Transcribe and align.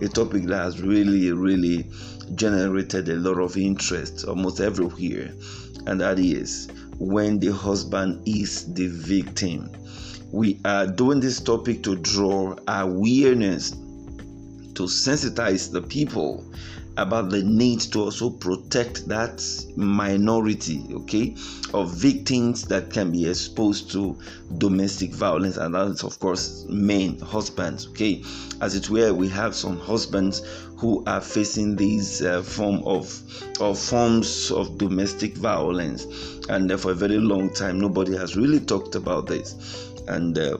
a 0.00 0.08
topic 0.08 0.44
that 0.44 0.56
has 0.56 0.80
really, 0.80 1.32
really 1.32 1.86
generated 2.34 3.08
a 3.08 3.16
lot 3.16 3.38
of 3.38 3.56
interest 3.56 4.24
almost 4.26 4.60
everywhere, 4.60 5.32
and 5.86 6.00
that 6.00 6.18
is 6.18 6.68
when 6.98 7.38
the 7.38 7.52
husband 7.52 8.22
is 8.26 8.72
the 8.74 8.86
victim. 8.86 9.70
We 10.30 10.60
are 10.64 10.86
doing 10.86 11.20
this 11.20 11.40
topic 11.40 11.82
to 11.84 11.96
draw 11.96 12.56
awareness, 12.68 13.70
to 13.70 14.84
sensitize 14.84 15.70
the 15.70 15.82
people 15.82 16.44
about 16.96 17.30
the 17.30 17.42
need 17.42 17.80
to 17.80 18.00
also 18.00 18.30
protect 18.30 19.08
that 19.08 19.42
minority, 19.76 20.84
okay, 20.92 21.34
of 21.72 21.92
victims 21.92 22.64
that 22.64 22.90
can 22.90 23.10
be 23.10 23.28
exposed 23.28 23.90
to 23.90 24.16
domestic 24.58 25.10
violence, 25.12 25.56
and 25.56 25.74
that's 25.74 26.04
of 26.04 26.18
course 26.20 26.64
men, 26.68 27.18
husbands, 27.18 27.88
okay. 27.88 28.22
As 28.60 28.76
it 28.76 28.88
were, 28.90 29.12
we 29.12 29.28
have 29.28 29.54
some 29.54 29.78
husbands 29.78 30.42
who 30.76 31.02
are 31.06 31.20
facing 31.20 31.74
these 31.74 32.22
uh, 32.22 32.42
form 32.42 32.82
of, 32.84 33.20
of 33.60 33.78
forms 33.78 34.52
of 34.52 34.78
domestic 34.78 35.36
violence, 35.36 36.06
and 36.48 36.70
for 36.80 36.92
a 36.92 36.94
very 36.94 37.18
long 37.18 37.52
time 37.52 37.80
nobody 37.80 38.16
has 38.16 38.36
really 38.36 38.60
talked 38.60 38.94
about 38.94 39.26
this, 39.26 39.92
and 40.06 40.38
uh, 40.38 40.58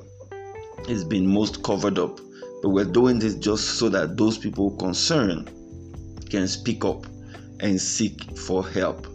it's 0.89 1.05
been 1.05 1.27
most 1.27 1.63
covered 1.63 1.99
up. 1.99 2.21
But 2.63 2.71
we're 2.71 2.85
doing 2.87 3.19
this 3.19 3.35
just 3.35 3.79
so 3.79 3.89
that 3.91 4.17
those 4.17 4.39
people 4.39 4.71
concerned 4.79 5.51
can 6.35 6.49
speak 6.49 6.85
up 6.85 7.07
and 7.61 7.81
seek 7.81 8.37
for 8.37 8.67
help. 8.69 9.07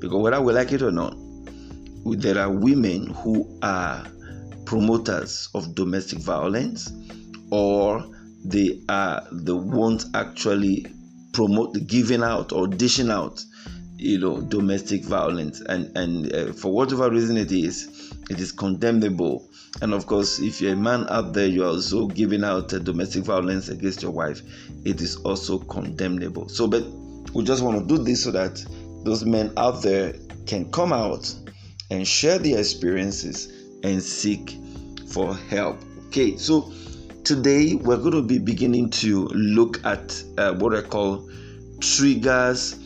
Because 0.00 0.20
whether 0.20 0.40
we 0.40 0.52
like 0.52 0.72
it 0.72 0.82
or 0.82 0.90
not, 0.90 1.14
there 2.04 2.38
are 2.38 2.50
women 2.50 3.06
who 3.08 3.58
are 3.62 4.06
promoters 4.64 5.48
of 5.54 5.74
domestic 5.74 6.18
violence 6.18 6.90
or 7.50 8.04
they 8.44 8.80
are 8.88 9.22
the 9.30 9.54
ones 9.56 10.06
actually 10.14 10.86
promote 11.32 11.76
giving 11.86 12.22
out 12.22 12.52
or 12.52 12.66
dishing 12.66 13.10
out 13.10 13.44
you 13.96 14.18
know 14.18 14.40
domestic 14.40 15.04
violence 15.04 15.60
and 15.60 15.96
and 15.96 16.32
uh, 16.34 16.52
for 16.52 16.72
whatever 16.72 17.08
reason 17.10 17.36
it 17.36 17.52
is 17.52 18.01
it 18.30 18.40
is 18.40 18.52
condemnable. 18.52 19.48
And 19.80 19.94
of 19.94 20.06
course 20.06 20.38
if 20.38 20.60
you're 20.60 20.74
a 20.74 20.76
man 20.76 21.06
out 21.08 21.32
there 21.32 21.46
you're 21.46 21.66
also 21.66 22.06
giving 22.06 22.44
out 22.44 22.72
uh, 22.72 22.78
domestic 22.78 23.24
violence 23.24 23.68
against 23.68 24.02
your 24.02 24.10
wife 24.10 24.42
it 24.84 25.00
is 25.00 25.16
also 25.16 25.58
condemnable. 25.58 26.48
So 26.48 26.66
but 26.66 26.84
we 27.34 27.44
just 27.44 27.62
want 27.62 27.78
to 27.80 27.96
do 27.96 28.02
this 28.02 28.24
so 28.24 28.30
that 28.32 28.64
those 29.04 29.24
men 29.24 29.52
out 29.56 29.82
there 29.82 30.14
can 30.46 30.70
come 30.70 30.92
out 30.92 31.34
and 31.90 32.06
share 32.06 32.38
their 32.38 32.58
experiences 32.58 33.52
and 33.82 34.02
seek 34.02 34.58
for 35.08 35.34
help. 35.34 35.78
Okay 36.08 36.36
so 36.36 36.72
today 37.24 37.74
we're 37.74 37.96
going 37.96 38.12
to 38.12 38.22
be 38.22 38.38
beginning 38.38 38.90
to 38.90 39.26
look 39.28 39.84
at 39.84 40.22
uh, 40.38 40.52
what 40.54 40.74
i 40.74 40.82
call 40.82 41.28
triggers 41.80 42.78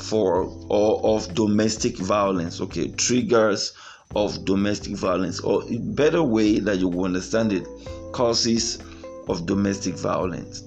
for 0.00 0.44
or 0.68 1.16
of 1.16 1.32
domestic 1.34 1.96
violence. 1.98 2.60
Okay 2.60 2.88
triggers 2.90 3.72
of 4.14 4.44
domestic 4.44 4.94
violence 4.94 5.40
or 5.40 5.62
better 5.80 6.22
way 6.22 6.58
that 6.58 6.78
you 6.78 6.88
will 6.88 7.04
understand 7.04 7.52
it 7.52 7.66
causes 8.12 8.78
of 9.28 9.46
domestic 9.46 9.94
violence. 9.94 10.64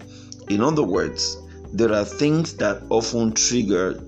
In 0.49 0.61
other 0.61 0.83
words 0.83 1.37
there 1.73 1.91
are 1.93 2.05
things 2.05 2.55
that 2.57 2.81
often 2.89 3.33
trigger 3.33 4.01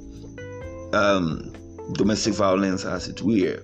um, 0.94 1.52
domestic 1.94 2.34
violence 2.34 2.86
as 2.86 3.08
it 3.08 3.22
were. 3.22 3.62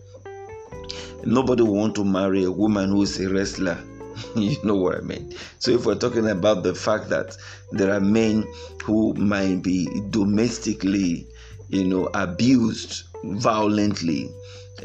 Nobody 1.26 1.64
want 1.64 1.96
to 1.96 2.04
marry 2.04 2.44
a 2.44 2.52
woman 2.52 2.90
who 2.90 3.04
is 3.04 3.20
a 3.20 3.30
wrestler. 3.30 3.78
You 4.36 4.58
know 4.64 4.76
what 4.76 4.98
I 4.98 5.02
mean. 5.02 5.34
So, 5.60 5.72
if 5.72 5.86
we're 5.86 5.96
talking 5.96 6.30
about 6.30 6.64
the 6.64 6.76
fact 6.76 7.10
that 7.10 7.36
there 7.72 7.92
are 7.92 8.00
men 8.00 8.46
who 8.84 9.14
might 9.16 9.64
be 9.64 9.88
domestically 10.12 11.28
you 11.74 11.84
know, 11.84 12.08
abused 12.14 13.04
violently 13.24 14.30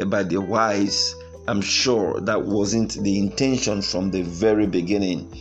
by 0.06 0.22
the 0.22 0.38
wise. 0.41 1.14
I'm 1.47 1.62
sure 1.62 2.20
that 2.20 2.44
wasn't 2.44 2.92
the 3.03 3.19
intention 3.19 3.81
from 3.81 4.10
the 4.10 4.22
very 4.22 4.66
beginning. 4.66 5.32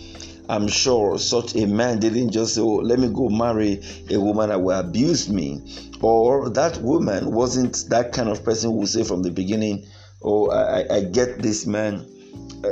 I'm 0.50 0.70
sure 0.70 1.20
such 1.20 1.56
a 1.56 1.68
man 1.68 2.00
didn't 2.00 2.32
just 2.32 2.56
say, 2.56 2.62
Oh, 2.62 2.76
let 2.76 3.00
me 3.00 3.10
go 3.10 3.28
marry 3.28 3.82
a 4.10 4.18
woman 4.18 4.50
that 4.50 4.62
will 4.62 4.80
abuse 4.80 5.30
me. 5.30 5.62
Or 6.02 6.50
that 6.52 6.78
woman 6.78 7.34
wasn't 7.34 7.86
that 7.90 8.14
kind 8.14 8.30
of 8.30 8.46
person 8.46 8.72
who 8.72 8.78
would 8.78 8.88
say 8.88 9.04
from 9.04 9.24
the 9.24 9.32
beginning, 9.32 9.86
Oh, 10.22 10.50
I, 10.50 10.86
I 10.90 11.02
get 11.02 11.40
this 11.40 11.68
man 11.68 12.06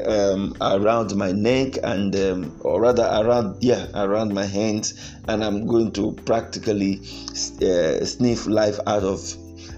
um, 0.08 0.56
around 0.62 1.16
my 1.16 1.32
neck 1.32 1.78
and 1.84 2.16
um, 2.16 2.60
or 2.62 2.82
rather 2.82 3.04
around 3.04 3.62
yeah 3.62 3.86
around 3.94 4.34
my 4.34 4.46
hands 4.46 5.16
and 5.28 5.44
i'm 5.44 5.68
going 5.68 5.92
to 5.92 6.14
practically 6.26 7.00
uh, 7.62 8.04
sniff 8.04 8.48
life 8.48 8.80
out 8.88 9.04
of 9.04 9.20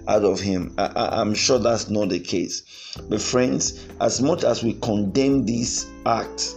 out 0.07 0.23
of 0.23 0.39
him 0.39 0.73
I, 0.77 1.21
am 1.21 1.33
sure 1.33 1.59
that's 1.59 1.89
not 1.89 2.09
the 2.09 2.19
case 2.19 2.95
but 3.09 3.21
friends 3.21 3.85
as 4.01 4.21
much 4.21 4.43
as 4.43 4.63
we 4.63 4.73
condemn 4.73 5.45
this 5.45 5.89
act 6.05 6.55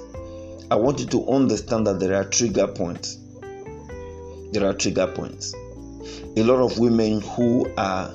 i 0.71 0.77
want 0.77 1.01
you 1.01 1.07
to 1.07 1.29
understand 1.29 1.87
that 1.87 2.01
there 2.01 2.15
are 2.15 2.25
trigger 2.25 2.67
points 2.67 3.19
there 4.53 4.69
are 4.69 4.75
trigger 4.75 5.07
points 5.07 5.55
a 6.37 6.43
lot 6.43 6.61
of 6.65 6.79
women 6.79 7.21
who 7.21 7.73
are 7.77 8.15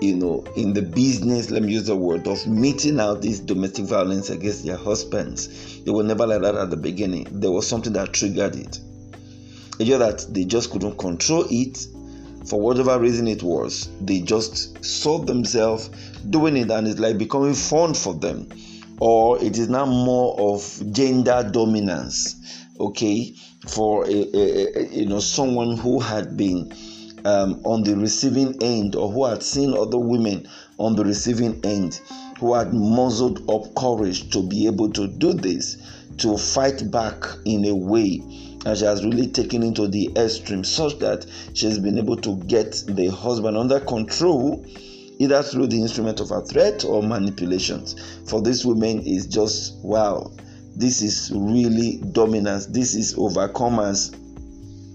you 0.00 0.14
know, 0.14 0.44
in 0.56 0.72
the 0.74 0.82
business, 0.82 1.50
let 1.50 1.62
me 1.62 1.72
use 1.72 1.86
the 1.86 1.96
word, 1.96 2.26
of 2.28 2.46
meting 2.46 3.00
out 3.00 3.20
this 3.20 3.40
domestic 3.40 3.86
violence 3.86 4.30
against 4.30 4.64
their 4.64 4.76
husbands. 4.76 5.82
They 5.82 5.90
were 5.90 6.04
never 6.04 6.26
like 6.26 6.42
that 6.42 6.54
at 6.54 6.70
the 6.70 6.76
beginning. 6.76 7.26
There 7.30 7.50
was 7.50 7.66
something 7.66 7.92
that 7.94 8.12
triggered 8.12 8.54
it. 8.54 8.78
It's 9.78 9.88
just 9.88 10.26
that 10.26 10.34
they 10.34 10.44
just 10.44 10.70
couldn't 10.70 10.98
control 10.98 11.46
it 11.50 11.86
for 12.46 12.60
whatever 12.60 12.98
reason 12.98 13.28
it 13.28 13.42
was. 13.42 13.88
They 14.00 14.20
just 14.20 14.84
saw 14.84 15.18
themselves 15.18 15.88
doing 16.30 16.56
it 16.56 16.70
and 16.70 16.86
it's 16.86 17.00
like 17.00 17.18
becoming 17.18 17.54
fun 17.54 17.94
for 17.94 18.14
them. 18.14 18.48
Or 19.00 19.42
it 19.42 19.56
is 19.58 19.68
now 19.68 19.86
more 19.86 20.38
of 20.40 20.92
gender 20.92 21.48
dominance, 21.52 22.66
okay, 22.80 23.32
for 23.68 24.04
a, 24.06 24.10
a, 24.10 24.78
a 24.78 24.88
you 24.88 25.06
know 25.06 25.20
someone 25.20 25.76
who 25.76 26.00
had 26.00 26.36
been 26.36 26.72
um, 27.24 27.60
on 27.64 27.84
the 27.84 27.96
receiving 27.96 28.60
end 28.62 28.96
or 28.96 29.10
who 29.10 29.24
had 29.24 29.42
seen 29.42 29.72
other 29.76 29.98
women 29.98 30.48
on 30.78 30.96
the 30.96 31.04
receiving 31.04 31.60
end 31.64 32.00
who 32.38 32.54
had 32.54 32.72
muzzled 32.72 33.48
up 33.50 33.74
courage 33.74 34.30
to 34.30 34.42
be 34.42 34.66
able 34.66 34.90
to 34.92 35.08
do 35.08 35.32
this, 35.32 35.76
to 36.18 36.36
fight 36.38 36.90
back 36.90 37.24
in 37.44 37.64
a 37.64 37.74
way. 37.74 38.22
And 38.68 38.76
she 38.76 38.84
has 38.84 39.02
really 39.02 39.28
taken 39.28 39.62
into 39.62 39.88
the 39.88 40.10
extreme 40.14 40.62
such 40.62 40.98
that 40.98 41.24
she 41.54 41.64
has 41.64 41.78
been 41.78 41.96
able 41.96 42.18
to 42.18 42.36
get 42.44 42.84
the 42.86 43.06
husband 43.06 43.56
under 43.56 43.80
control 43.80 44.62
either 45.18 45.42
through 45.42 45.68
the 45.68 45.80
instrument 45.80 46.20
of 46.20 46.30
a 46.32 46.42
threat 46.42 46.84
or 46.84 47.02
manipulations. 47.02 47.96
For 48.28 48.42
these 48.42 48.66
women, 48.66 49.00
is 49.00 49.26
just 49.26 49.78
wow, 49.82 50.30
this 50.76 51.00
is 51.00 51.32
really 51.34 52.02
dominance, 52.12 52.66
this 52.66 52.94
is 52.94 53.14
overcomers 53.14 54.14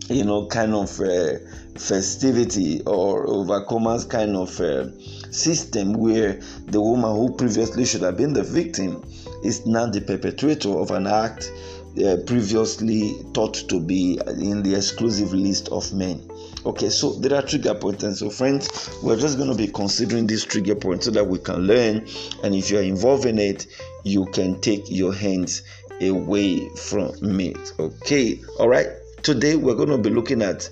you 0.09 0.23
know, 0.23 0.45
kind 0.47 0.75
of 0.75 0.99
uh, 0.99 1.39
festivity 1.75 2.81
or 2.85 3.25
overcomers 3.25 4.07
kind 4.07 4.35
of 4.35 4.59
uh, 4.59 4.91
system 5.31 5.93
where 5.93 6.39
the 6.65 6.79
woman 6.79 7.15
who 7.15 7.33
previously 7.35 7.85
should 7.85 8.01
have 8.01 8.17
been 8.17 8.33
the 8.33 8.43
victim 8.43 9.03
is 9.43 9.65
now 9.65 9.87
the 9.87 10.01
perpetrator 10.01 10.77
of 10.77 10.91
an 10.91 11.07
act 11.07 11.51
uh, 12.01 12.17
previously 12.25 13.13
thought 13.33 13.53
to 13.69 13.79
be 13.79 14.19
in 14.27 14.63
the 14.63 14.73
exclusive 14.75 15.33
list 15.33 15.69
of 15.69 15.93
men. 15.93 16.27
Okay, 16.65 16.89
so 16.89 17.13
there 17.13 17.37
are 17.37 17.41
trigger 17.41 17.75
points, 17.75 18.03
and 18.03 18.15
so 18.15 18.29
friends, 18.29 18.97
we're 19.03 19.19
just 19.19 19.37
going 19.37 19.49
to 19.49 19.55
be 19.55 19.67
considering 19.67 20.25
these 20.25 20.45
trigger 20.45 20.75
points 20.75 21.05
so 21.05 21.11
that 21.11 21.27
we 21.27 21.37
can 21.39 21.67
learn. 21.67 22.07
And 22.43 22.55
if 22.55 22.71
you're 22.71 22.81
involved 22.81 23.25
in 23.25 23.37
it, 23.37 23.67
you 24.03 24.25
can 24.27 24.59
take 24.61 24.89
your 24.89 25.13
hands 25.13 25.61
away 26.01 26.69
from 26.69 27.39
it. 27.39 27.73
Okay, 27.79 28.41
all 28.59 28.69
right. 28.69 28.87
Today 29.21 29.55
we're 29.55 29.75
going 29.75 29.89
to 29.89 29.97
be 29.97 30.09
looking 30.09 30.41
at 30.41 30.69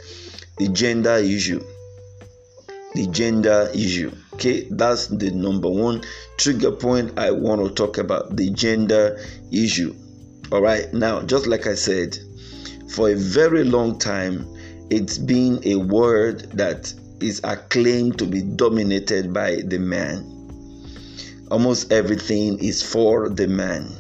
the 0.58 0.68
gender 0.70 1.16
issue. 1.16 1.64
The 2.96 3.08
gender 3.08 3.70
issue. 3.74 4.12
Okay, 4.34 4.68
that's 4.72 5.08
the 5.08 5.32
number 5.32 5.70
one 5.70 6.04
trigger 6.38 6.72
point 6.72 7.18
I 7.20 7.32
want 7.32 7.62
to 7.62 7.74
talk 7.74 7.98
about 7.98 8.36
the 8.36 8.50
gender 8.50 9.20
issue. 9.52 9.96
All 10.52 10.62
right, 10.62 10.94
now, 10.94 11.22
just 11.22 11.48
like 11.48 11.66
I 11.66 11.76
said, 11.76 12.18
for 12.90 13.10
a 13.10 13.16
very 13.16 13.64
long 13.64 13.98
time, 13.98 14.46
it's 14.90 15.18
been 15.18 15.62
a 15.64 15.78
word 15.78 16.42
that 16.52 16.94
is 17.22 17.40
acclaimed 17.46 18.20
to 18.20 18.26
be 18.26 18.42
dominated 18.42 19.34
by 19.34 19.62
the 19.66 19.80
man. 19.80 20.28
Almost 21.50 21.94
everything 21.94 22.60
is 22.60 22.84
for 22.84 23.30
the 23.30 23.48
man. 23.48 23.96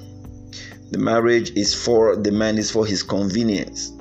The 0.90 0.98
marriage 0.98 1.52
is 1.52 1.74
for 1.74 2.18
the 2.18 2.34
man, 2.34 2.58
is 2.58 2.70
for 2.70 2.86
his 2.86 3.02
convenience, 3.02 3.94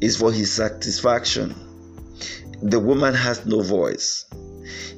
is 0.00 0.16
for 0.16 0.32
his 0.32 0.50
satisfaction. 0.50 1.54
The 2.62 2.80
woman 2.80 3.12
has 3.12 3.44
no 3.44 3.60
voice. 3.60 4.24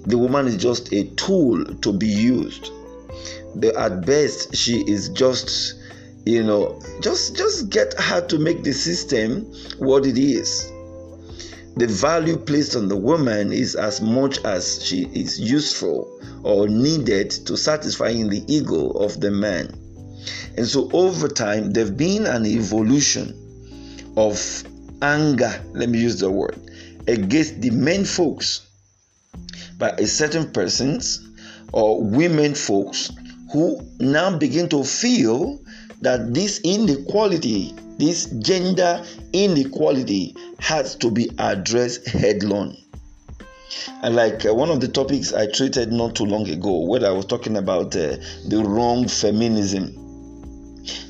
The 0.06 0.16
woman 0.16 0.46
is 0.46 0.56
just 0.56 0.92
a 0.92 1.08
tool 1.16 1.64
to 1.64 1.92
be 1.92 2.06
used. 2.06 2.70
The, 3.56 3.74
at 3.76 4.06
best, 4.06 4.54
she 4.54 4.84
is 4.86 5.08
just 5.08 5.79
you 6.26 6.42
know 6.42 6.80
just 7.00 7.36
just 7.36 7.70
get 7.70 7.94
her 7.98 8.26
to 8.26 8.38
make 8.38 8.62
the 8.62 8.72
system 8.72 9.44
what 9.78 10.06
it 10.06 10.18
is. 10.18 10.70
The 11.76 11.86
value 11.86 12.36
placed 12.36 12.76
on 12.76 12.88
the 12.88 12.96
woman 12.96 13.52
is 13.52 13.76
as 13.76 14.00
much 14.00 14.44
as 14.44 14.84
she 14.84 15.04
is 15.14 15.40
useful 15.40 16.20
or 16.42 16.68
needed 16.68 17.30
to 17.30 17.56
satisfying 17.56 18.28
the 18.28 18.42
ego 18.52 18.90
of 18.90 19.20
the 19.20 19.30
man. 19.30 19.72
And 20.56 20.66
so 20.66 20.90
over 20.92 21.28
time 21.28 21.72
there's 21.72 21.92
been 21.92 22.26
an 22.26 22.44
evolution 22.44 23.34
of 24.16 24.64
anger 25.02 25.62
let 25.72 25.88
me 25.88 25.98
use 25.98 26.20
the 26.20 26.30
word 26.30 26.58
against 27.06 27.60
the 27.60 27.70
men 27.70 28.04
folks 28.04 28.66
by 29.78 29.90
a 29.90 30.06
certain 30.06 30.50
persons 30.52 31.26
or 31.72 32.02
women 32.02 32.54
folks 32.54 33.10
who 33.52 33.80
now 33.98 34.36
begin 34.36 34.68
to 34.68 34.84
feel 34.84 35.58
that 36.00 36.32
this 36.32 36.60
inequality, 36.64 37.74
this 37.98 38.26
gender 38.26 39.04
inequality, 39.32 40.34
has 40.58 40.96
to 40.96 41.10
be 41.10 41.30
addressed 41.38 42.08
headlong. 42.08 42.76
And 44.02 44.16
like 44.16 44.44
uh, 44.46 44.54
one 44.54 44.70
of 44.70 44.80
the 44.80 44.88
topics 44.88 45.32
I 45.32 45.46
treated 45.46 45.92
not 45.92 46.16
too 46.16 46.24
long 46.24 46.48
ago, 46.48 46.80
where 46.80 47.04
I 47.06 47.10
was 47.10 47.26
talking 47.26 47.56
about 47.56 47.94
uh, 47.94 48.16
the 48.48 48.62
wrong 48.66 49.06
feminism. 49.08 49.96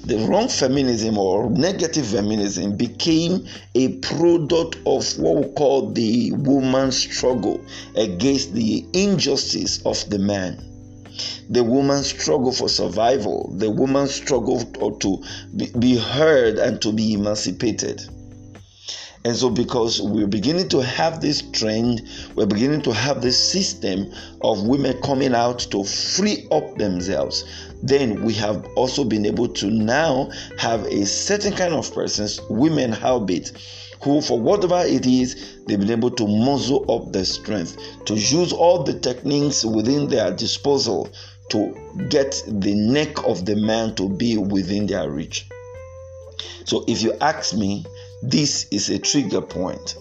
The 0.04 0.18
wrong 0.28 0.48
feminism 0.48 1.16
or 1.16 1.48
negative 1.50 2.06
feminism 2.06 2.76
became 2.76 3.46
a 3.74 3.96
product 3.98 4.76
of 4.84 5.18
what 5.18 5.36
we 5.36 5.52
call 5.54 5.92
the 5.92 6.32
woman's 6.32 6.98
struggle 6.98 7.64
against 7.96 8.52
the 8.52 8.84
injustice 8.92 9.80
of 9.86 10.10
the 10.10 10.18
man 10.18 10.69
the 11.48 11.64
woman's 11.64 12.08
struggle 12.08 12.52
for 12.52 12.68
survival, 12.68 13.52
the 13.56 13.70
woman's 13.70 14.14
struggle 14.14 14.64
to 15.00 15.22
be 15.78 15.96
heard 15.96 16.58
and 16.58 16.80
to 16.82 16.92
be 16.92 17.14
emancipated. 17.14 18.02
And 19.22 19.36
so, 19.36 19.50
because 19.50 20.00
we're 20.00 20.26
beginning 20.26 20.70
to 20.70 20.78
have 20.78 21.20
this 21.20 21.42
trend, 21.52 22.08
we're 22.34 22.46
beginning 22.46 22.80
to 22.82 22.94
have 22.94 23.20
this 23.20 23.38
system 23.38 24.10
of 24.40 24.66
women 24.66 24.98
coming 25.02 25.34
out 25.34 25.58
to 25.72 25.84
free 25.84 26.48
up 26.50 26.78
themselves, 26.78 27.44
then 27.82 28.24
we 28.24 28.32
have 28.34 28.64
also 28.76 29.04
been 29.04 29.26
able 29.26 29.48
to 29.48 29.70
now 29.70 30.30
have 30.56 30.86
a 30.86 31.04
certain 31.04 31.52
kind 31.52 31.74
of 31.74 31.92
persons, 31.92 32.40
women, 32.48 32.92
howbeit, 32.92 33.52
who, 34.02 34.20
for 34.20 34.40
whatever 34.40 34.82
it 34.84 35.06
is, 35.06 35.58
they've 35.66 35.78
been 35.78 35.90
able 35.90 36.10
to 36.10 36.26
muzzle 36.26 36.84
up 36.90 37.12
their 37.12 37.24
strength, 37.24 37.76
to 38.06 38.14
use 38.14 38.52
all 38.52 38.82
the 38.82 38.98
techniques 38.98 39.64
within 39.64 40.08
their 40.08 40.30
disposal 40.30 41.10
to 41.50 41.74
get 42.08 42.42
the 42.46 42.74
neck 42.74 43.24
of 43.26 43.44
the 43.44 43.56
man 43.56 43.94
to 43.96 44.08
be 44.08 44.36
within 44.38 44.86
their 44.86 45.10
reach. 45.10 45.46
So, 46.64 46.84
if 46.86 47.02
you 47.02 47.14
ask 47.20 47.54
me, 47.54 47.84
this 48.22 48.66
is 48.70 48.88
a 48.90 48.98
trigger 48.98 49.40
point. 49.40 49.96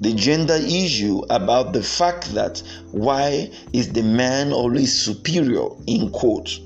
The 0.00 0.12
gender 0.14 0.56
issue 0.56 1.22
about 1.30 1.72
the 1.72 1.82
fact 1.82 2.34
that 2.34 2.62
why 2.90 3.50
is 3.72 3.92
the 3.92 4.02
man 4.02 4.52
always 4.52 5.00
superior 5.00 5.68
in 5.86 6.10
quote 6.10 6.58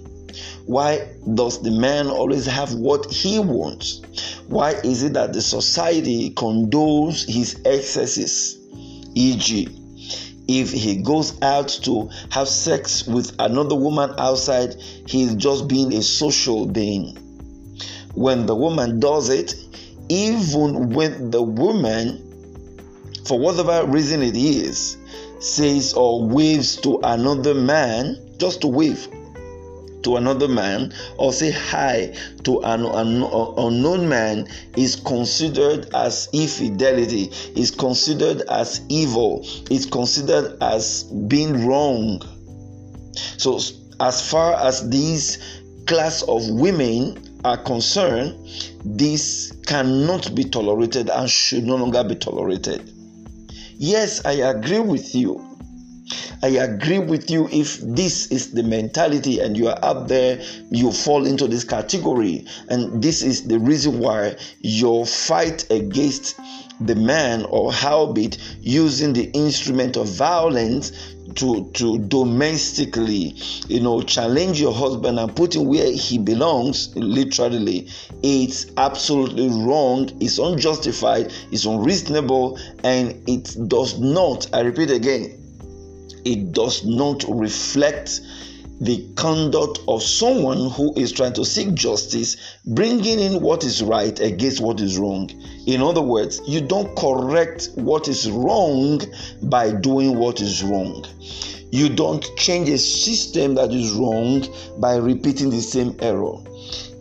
why 0.67 1.09
does 1.35 1.63
the 1.63 1.71
man 1.71 2.09
always 2.09 2.47
have 2.47 2.75
what 2.75 3.11
he 3.11 3.39
wants? 3.39 4.03
Why 4.49 4.73
is 4.85 5.03
it 5.03 5.15
that 5.15 5.33
the 5.33 5.43
society 5.43 6.31
condones 6.31 7.29
his 7.29 7.61
excesses? 7.65 8.59
E.g., 9.15 9.69
if 10.49 10.71
he 10.71 10.97
goes 11.03 11.41
out 11.43 11.69
to 11.83 12.09
have 12.31 12.49
sex 12.49 13.07
with 13.07 13.35
another 13.41 13.75
woman 13.75 14.15
outside, 14.19 14.77
he 15.07 15.25
is 15.25 15.35
just 15.35 15.67
being 15.67 15.93
a 15.95 16.03
social 16.03 16.67
being. 16.67 17.17
When 18.15 18.47
the 18.47 18.55
woman 18.55 19.01
does 19.01 19.29
it, 19.29 19.55
even 20.09 20.91
when 20.91 21.33
the 21.33 21.43
woman, 21.43 22.23
for 23.25 23.39
whatever 23.39 23.85
reason 23.87 24.23
it 24.23 24.37
is, 24.37 24.97
says 25.41 25.95
or 25.95 26.25
waves 26.25 26.77
to 26.83 27.01
another 27.03 27.55
man, 27.55 28.17
just 28.39 28.61
to 28.61 28.69
wave, 28.69 29.09
to 30.07 30.15
another 30.15 30.47
man 30.47 30.95
or 31.19 31.33
say 31.33 31.51
hi 31.51 32.15
to 32.45 32.61
an, 32.63 32.85
an 32.85 33.25
unknown 33.59 34.09
man 34.09 34.47
is 34.77 34.95
considered 34.95 35.93
as 35.95 36.29
infidelity, 36.33 37.25
is 37.57 37.73
considered 37.73 38.43
as 38.49 38.83
evil, 38.89 39.45
is 39.69 39.85
considered 39.85 40.57
as 40.63 41.03
being 41.27 41.67
wrong. 41.67 42.23
So, 43.37 43.59
as 43.99 44.31
far 44.31 44.55
as 44.55 44.89
these 44.91 45.65
class 45.87 46.23
of 46.23 46.49
women 46.51 47.41
are 47.45 47.57
concerned, 47.57 48.49
this 48.85 49.53
cannot 49.67 50.37
be 50.37 50.45
tolerated 50.45 51.11
and 51.11 51.29
should 51.29 51.65
no 51.65 51.75
longer 51.75 52.05
be 52.05 52.15
tolerated. 52.15 52.93
Yes, 53.77 54.25
I 54.25 54.35
agree 54.35 54.81
with 54.81 55.17
you 55.17 55.46
I 56.43 56.49
agree 56.49 56.99
with 56.99 57.31
you 57.31 57.49
if 57.51 57.81
this 57.81 58.27
is 58.29 58.53
the 58.53 58.63
mentality 58.63 59.41
and 59.41 59.57
you 59.57 59.69
are 59.69 59.79
up 59.83 60.07
there, 60.07 60.41
you 60.71 60.93
fall 60.93 61.27
into 61.27 61.49
this 61.49 61.65
category. 61.65 62.47
And 62.69 63.03
this 63.03 63.23
is 63.23 63.49
the 63.49 63.59
reason 63.59 63.99
why 63.99 64.37
your 64.61 65.07
fight 65.07 65.69
against 65.71 66.39
the 66.81 66.95
man 66.95 67.45
or 67.47 67.73
howbeit 67.73 68.39
using 68.61 69.15
the 69.15 69.25
instrument 69.33 69.97
of 69.97 70.09
violence 70.09 70.93
to 71.35 71.71
to 71.73 71.99
domestically 71.99 73.35
you 73.67 73.81
know 73.81 74.03
challenge 74.03 74.61
your 74.61 74.75
husband 74.75 75.19
and 75.19 75.35
put 75.35 75.57
him 75.57 75.65
where 75.65 75.91
he 75.91 76.19
belongs 76.19 76.95
literally 76.95 77.89
it's 78.23 78.67
absolutely 78.77 79.49
wrong 79.49 80.09
it's 80.21 80.39
unjustified 80.39 81.33
it's 81.51 81.65
unreasonable 81.65 82.59
and 82.85 83.23
it 83.27 83.57
does 83.69 83.99
not 83.99 84.47
i 84.55 84.61
repeat 84.61 84.91
again 84.91 85.46
it 86.27 86.53
does 86.53 86.85
not 86.85 87.25
reflect 87.29 88.21
the 88.81 89.09
conduct 89.15 89.79
of 89.89 90.03
someone 90.03 90.71
who 90.71 90.93
is 90.97 91.13
trying 91.13 91.33
to 91.33 91.45
seek 91.45 91.73
justice, 91.73 92.37
bringing 92.67 93.19
in 93.19 93.41
what 93.41 93.65
is 93.65 93.83
right 93.83 94.19
against 94.21 94.61
what 94.61 94.81
is 94.81 94.99
wrong. 94.99 95.31
In 95.67 95.81
other 95.81 96.03
words, 96.03 96.43
you 96.47 96.61
don't 96.61 96.95
correct 96.97 97.71
what 97.75 98.09
is 98.09 98.31
wrong 98.31 99.01
by 99.45 99.73
doing 99.73 100.19
what 100.19 100.41
is 100.41 100.63
wrong. 100.63 101.07
You 101.71 101.89
don't 101.89 102.25
change 102.37 102.69
a 102.69 102.79
system 102.79 103.55
that 103.55 103.73
is 103.73 103.93
wrong 103.93 104.45
by 104.79 104.97
repeating 104.97 105.51
the 105.51 105.63
same 105.63 105.97
error. 106.01 106.37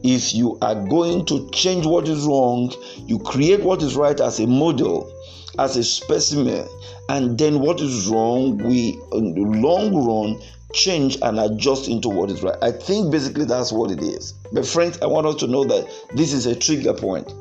If 0.04 0.34
you 0.34 0.58
are 0.62 0.76
going 0.76 1.26
to 1.26 1.50
change 1.50 1.86
what 1.86 2.08
is 2.08 2.26
wrong, 2.26 2.74
you 3.08 3.20
create 3.20 3.62
what 3.62 3.82
is 3.82 3.96
right 3.96 4.20
as 4.20 4.40
a 4.40 4.48
model, 4.48 5.12
as 5.60 5.78
a 5.78 5.84
specimen, 5.84 6.68
and 7.10 7.38
then 7.38 7.60
what 7.60 7.80
is 7.82 8.08
wrong 8.08 8.58
we 8.58 9.00
in 9.14 9.34
the 9.36 9.42
long 9.42 9.96
run 10.06 10.42
change 10.74 11.18
and 11.22 11.40
adjust 11.40 11.88
into 11.88 12.10
what 12.10 12.30
is 12.30 12.44
right 12.44 12.58
i 12.62 12.70
think 12.70 13.10
basically 13.10 13.46
that's 13.46 13.72
what 13.72 13.92
it 13.92 14.02
is 14.02 14.34
but 14.52 14.66
friends 14.66 15.00
i 15.02 15.06
want 15.06 15.26
us 15.26 15.36
to 15.36 15.48
know 15.48 15.64
that 15.64 15.88
this 16.16 16.34
is 16.34 16.46
a 16.48 16.56
trigger 16.56 16.94
point 16.94 17.34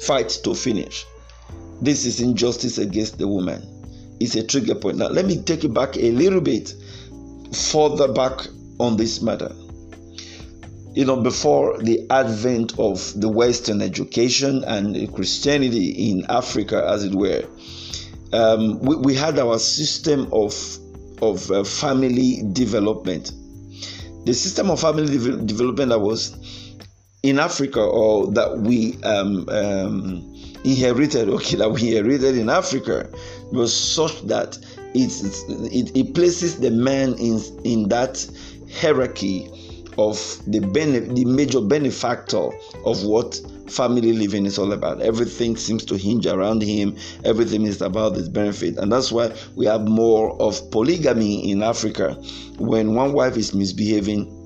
fight 0.00 0.30
to 0.42 0.54
finish 0.54 1.04
this 1.82 2.04
is 2.04 2.20
injustice 2.20 2.76
against 2.76 3.18
the 3.18 3.26
woman. 3.26 3.62
It's 4.20 4.34
a 4.34 4.46
trigger 4.46 4.74
point. 4.74 4.98
Now, 4.98 5.08
let 5.08 5.24
me 5.24 5.42
take 5.42 5.64
it 5.64 5.72
back 5.72 5.96
a 5.96 6.10
little 6.12 6.42
bit 6.42 6.74
further 7.52 8.12
back 8.12 8.46
on 8.78 8.98
this 8.98 9.22
matter. 9.22 9.50
You 10.92 11.04
know, 11.04 11.16
before 11.16 11.78
the 11.78 12.04
advent 12.10 12.78
of 12.78 13.12
the 13.20 13.28
Western 13.28 13.80
education 13.80 14.64
and 14.64 15.14
Christianity 15.14 16.10
in 16.10 16.26
Africa, 16.28 16.84
as 16.88 17.04
it 17.04 17.14
were, 17.14 17.44
um, 18.32 18.80
we, 18.80 18.96
we, 18.96 19.14
had 19.14 19.38
our 19.38 19.58
system 19.58 20.28
of 20.32 20.52
of 21.22 21.48
uh, 21.50 21.62
family 21.62 22.42
development. 22.52 23.32
The 24.24 24.34
system 24.34 24.70
of 24.70 24.80
family 24.80 25.06
de- 25.06 25.42
development 25.42 25.90
that 25.90 26.00
was 26.00 26.36
in 27.22 27.38
Africa, 27.38 27.80
or 27.80 28.32
that 28.32 28.58
we 28.58 29.00
um, 29.04 29.48
um, 29.48 30.34
inherited, 30.64 31.28
okay, 31.38 31.56
that 31.56 31.70
we 31.70 31.96
inherited 31.96 32.36
in 32.36 32.50
Africa, 32.50 33.08
was 33.52 33.72
such 33.72 34.22
that 34.22 34.58
it, 34.92 35.12
it, 35.72 35.96
it 35.96 36.14
places 36.14 36.58
the 36.58 36.70
man 36.70 37.14
in 37.14 37.40
in 37.64 37.88
that 37.90 38.26
hierarchy 38.72 39.48
of 40.00 40.40
the 40.46 40.60
bene- 40.60 41.14
the 41.14 41.26
major 41.26 41.60
benefactor 41.60 42.48
of 42.86 43.04
what 43.04 43.38
family 43.68 44.14
living 44.14 44.46
is 44.46 44.58
all 44.58 44.72
about. 44.72 45.02
Everything 45.02 45.56
seems 45.56 45.84
to 45.84 45.96
hinge 45.96 46.26
around 46.26 46.62
him. 46.62 46.96
Everything 47.24 47.66
is 47.66 47.82
about 47.82 48.16
his 48.16 48.28
benefit, 48.28 48.78
and 48.78 48.90
that's 48.90 49.12
why 49.12 49.30
we 49.56 49.66
have 49.66 49.86
more 49.86 50.40
of 50.40 50.70
polygamy 50.70 51.50
in 51.50 51.62
Africa. 51.62 52.14
When 52.58 52.94
one 52.94 53.12
wife 53.12 53.36
is 53.36 53.52
misbehaving, 53.54 54.36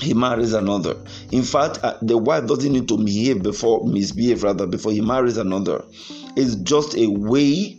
he 0.00 0.14
marries 0.14 0.54
another. 0.54 0.96
In 1.30 1.42
fact, 1.42 1.78
uh, 1.82 1.98
the 2.00 2.16
wife 2.16 2.46
doesn't 2.46 2.72
need 2.72 2.88
to 2.88 2.96
behave 2.96 3.42
before 3.42 3.86
misbehave 3.86 4.42
rather 4.42 4.66
before 4.66 4.92
he 4.92 5.02
marries 5.02 5.36
another. 5.36 5.84
It's 6.36 6.54
just 6.56 6.96
a 6.96 7.06
way 7.06 7.78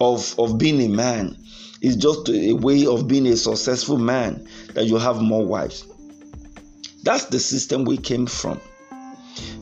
of 0.00 0.34
of 0.38 0.58
being 0.58 0.80
a 0.80 0.88
man. 0.88 1.36
It's 1.82 1.96
just 1.96 2.30
a 2.30 2.54
way 2.54 2.86
of 2.86 3.06
being 3.06 3.26
a 3.26 3.36
successful 3.36 3.98
man 3.98 4.48
that 4.72 4.86
you 4.86 4.96
have 4.96 5.20
more 5.20 5.44
wives. 5.44 5.84
That's 7.04 7.26
the 7.26 7.38
system 7.38 7.84
we 7.84 7.98
came 7.98 8.26
from. 8.26 8.58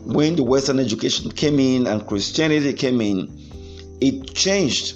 When 0.05 0.37
the 0.37 0.45
Western 0.45 0.79
education 0.79 1.33
came 1.33 1.59
in 1.59 1.89
and 1.89 2.07
Christianity 2.07 2.73
came 2.73 3.01
in, 3.01 3.29
it 4.01 4.33
changed. 4.33 4.95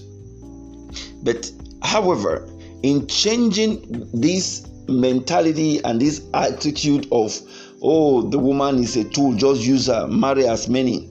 But 1.24 1.50
however, 1.82 2.48
in 2.84 3.08
changing 3.08 4.08
this 4.14 4.64
mentality 4.88 5.82
and 5.82 6.00
this 6.00 6.22
attitude 6.34 7.08
of, 7.10 7.36
oh, 7.82 8.22
the 8.30 8.38
woman 8.38 8.78
is 8.78 8.96
a 8.96 9.02
tool, 9.02 9.34
just 9.34 9.62
use 9.62 9.88
her, 9.88 10.06
marry 10.06 10.46
as 10.46 10.68
many. 10.68 11.06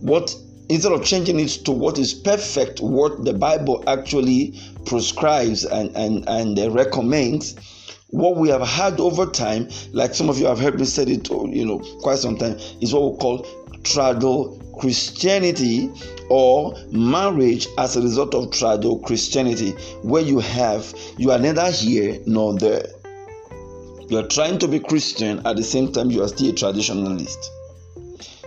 What 0.00 0.34
instead 0.70 0.92
of 0.92 1.04
changing 1.04 1.38
it 1.38 1.50
to 1.66 1.70
what 1.70 1.98
is 1.98 2.14
perfect, 2.14 2.80
what 2.80 3.26
the 3.26 3.34
Bible 3.34 3.84
actually 3.86 4.58
prescribes 4.86 5.66
and, 5.66 5.94
and, 5.94 6.26
and 6.26 6.58
uh, 6.58 6.70
recommends, 6.70 7.56
what 8.12 8.36
we 8.36 8.50
have 8.50 8.60
had 8.60 9.00
over 9.00 9.24
time, 9.24 9.68
like 9.92 10.14
some 10.14 10.28
of 10.28 10.38
you 10.38 10.44
have 10.44 10.60
heard 10.60 10.78
me 10.78 10.84
say 10.84 11.02
it, 11.04 11.30
you 11.30 11.64
know, 11.64 11.78
quite 12.02 12.18
some 12.18 12.36
time, 12.36 12.58
is 12.80 12.92
what 12.92 13.12
we 13.12 13.18
call 13.18 13.38
trado 13.82 14.58
Christianity 14.78 15.90
or 16.28 16.76
marriage 16.90 17.66
as 17.78 17.96
a 17.96 18.02
result 18.02 18.34
of 18.34 18.50
trado 18.50 19.02
Christianity, 19.02 19.70
where 20.02 20.22
you 20.22 20.40
have 20.40 20.94
you 21.16 21.30
are 21.30 21.38
neither 21.38 21.70
here 21.70 22.20
nor 22.26 22.54
there. 22.58 22.86
You 24.08 24.18
are 24.18 24.28
trying 24.28 24.58
to 24.58 24.68
be 24.68 24.78
Christian 24.78 25.44
at 25.46 25.56
the 25.56 25.64
same 25.64 25.90
time 25.90 26.10
you 26.10 26.22
are 26.22 26.28
still 26.28 26.50
a 26.50 26.52
traditionalist. 26.52 27.46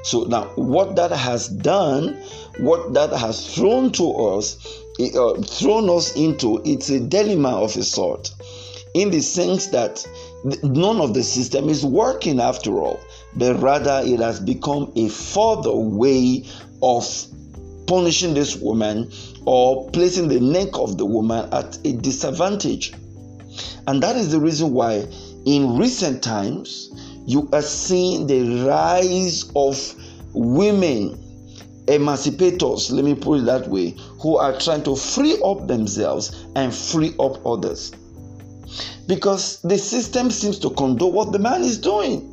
So 0.03 0.25
now, 0.25 0.43
what 0.53 0.95
that 0.97 1.09
has 1.09 1.47
done, 1.47 2.21
what 2.59 2.93
that 2.93 3.11
has 3.13 3.55
thrown 3.55 3.91
to 3.93 4.11
us, 4.13 4.57
uh, 4.99 5.41
thrown 5.41 5.89
us 5.89 6.15
into, 6.15 6.61
it's 6.63 6.89
a 6.89 6.99
dilemma 6.99 7.49
of 7.49 7.75
a 7.75 7.81
sort, 7.83 8.29
in 8.95 9.11
the 9.11 9.19
sense 9.19 9.67
that 9.67 10.07
none 10.63 11.01
of 11.01 11.13
the 11.13 11.21
system 11.21 11.67
is 11.67 11.85
working 11.85 12.39
after 12.39 12.79
all, 12.79 13.05
but 13.35 13.57
rather 13.57 14.01
it 14.05 14.21
has 14.21 14.39
become 14.39 14.89
a 14.95 15.09
further 15.09 15.75
way 15.75 16.45
of 16.81 17.05
punishing 17.87 18.33
this 18.33 18.55
woman 18.55 19.11
or 19.45 19.89
placing 19.91 20.29
the 20.29 20.39
neck 20.39 20.69
of 20.75 20.97
the 20.97 21.05
woman 21.05 21.53
at 21.53 21.77
a 21.85 21.91
disadvantage. 21.91 22.93
And 23.85 24.01
that 24.01 24.15
is 24.15 24.31
the 24.31 24.39
reason 24.39 24.71
why 24.71 25.05
in 25.45 25.77
recent 25.77 26.23
times 26.23 26.89
you 27.27 27.49
are 27.51 27.61
seeing 27.61 28.27
the 28.27 28.65
rise 28.65 29.51
of 29.57 29.93
women 30.33 31.21
emancipators, 31.87 32.91
let 32.91 33.03
me 33.03 33.13
put 33.13 33.41
it 33.41 33.45
that 33.45 33.67
way, 33.67 33.93
who 34.21 34.37
are 34.37 34.57
trying 34.57 34.83
to 34.83 34.95
free 34.95 35.37
up 35.43 35.67
themselves 35.67 36.45
and 36.55 36.73
free 36.73 37.13
up 37.19 37.45
others. 37.45 37.91
Because 39.07 39.61
the 39.61 39.77
system 39.77 40.31
seems 40.31 40.59
to 40.59 40.69
condone 40.71 41.13
what 41.13 41.31
the 41.31 41.39
man 41.39 41.61
is 41.63 41.77
doing. 41.77 42.31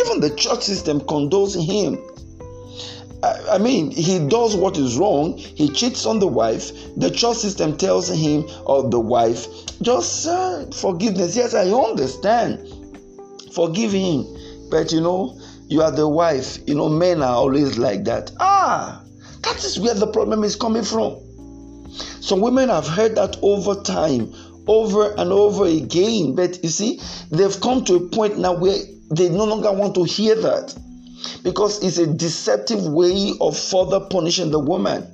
Even 0.00 0.20
the 0.20 0.34
church 0.36 0.62
system 0.62 1.00
condones 1.00 1.54
him. 1.54 1.98
I 3.22 3.58
mean, 3.58 3.92
he 3.92 4.18
does 4.18 4.56
what 4.56 4.76
is 4.76 4.96
wrong. 4.98 5.38
He 5.38 5.68
cheats 5.68 6.06
on 6.06 6.18
the 6.18 6.26
wife. 6.26 6.72
The 6.96 7.08
church 7.08 7.36
system 7.36 7.76
tells 7.76 8.08
him 8.08 8.44
or 8.66 8.88
the 8.90 8.98
wife, 8.98 9.46
just 9.80 10.26
uh, 10.26 10.66
forgiveness. 10.72 11.36
Yes, 11.36 11.54
I 11.54 11.70
understand. 11.70 12.68
Forgive 13.54 13.92
him. 13.92 14.26
But 14.70 14.90
you 14.90 15.00
know, 15.00 15.38
you 15.68 15.82
are 15.82 15.92
the 15.92 16.08
wife. 16.08 16.58
You 16.66 16.74
know, 16.74 16.88
men 16.88 17.22
are 17.22 17.36
always 17.36 17.78
like 17.78 18.04
that. 18.04 18.32
Ah, 18.40 19.04
that 19.42 19.62
is 19.62 19.78
where 19.78 19.94
the 19.94 20.08
problem 20.08 20.42
is 20.42 20.56
coming 20.56 20.82
from. 20.82 21.16
Some 22.20 22.40
women 22.40 22.70
have 22.70 22.88
heard 22.88 23.14
that 23.16 23.36
over 23.42 23.80
time, 23.82 24.32
over 24.66 25.12
and 25.12 25.32
over 25.32 25.66
again. 25.66 26.34
But 26.34 26.62
you 26.62 26.70
see, 26.70 27.00
they've 27.30 27.60
come 27.60 27.84
to 27.84 27.96
a 27.96 28.00
point 28.08 28.38
now 28.38 28.54
where 28.54 28.76
they 29.10 29.28
no 29.28 29.44
longer 29.44 29.72
want 29.72 29.94
to 29.96 30.04
hear 30.04 30.34
that 30.34 30.74
because 31.42 31.82
it's 31.82 31.98
a 31.98 32.06
deceptive 32.06 32.84
way 32.84 33.32
of 33.40 33.58
further 33.58 34.00
punishing 34.00 34.50
the 34.50 34.58
woman. 34.58 35.06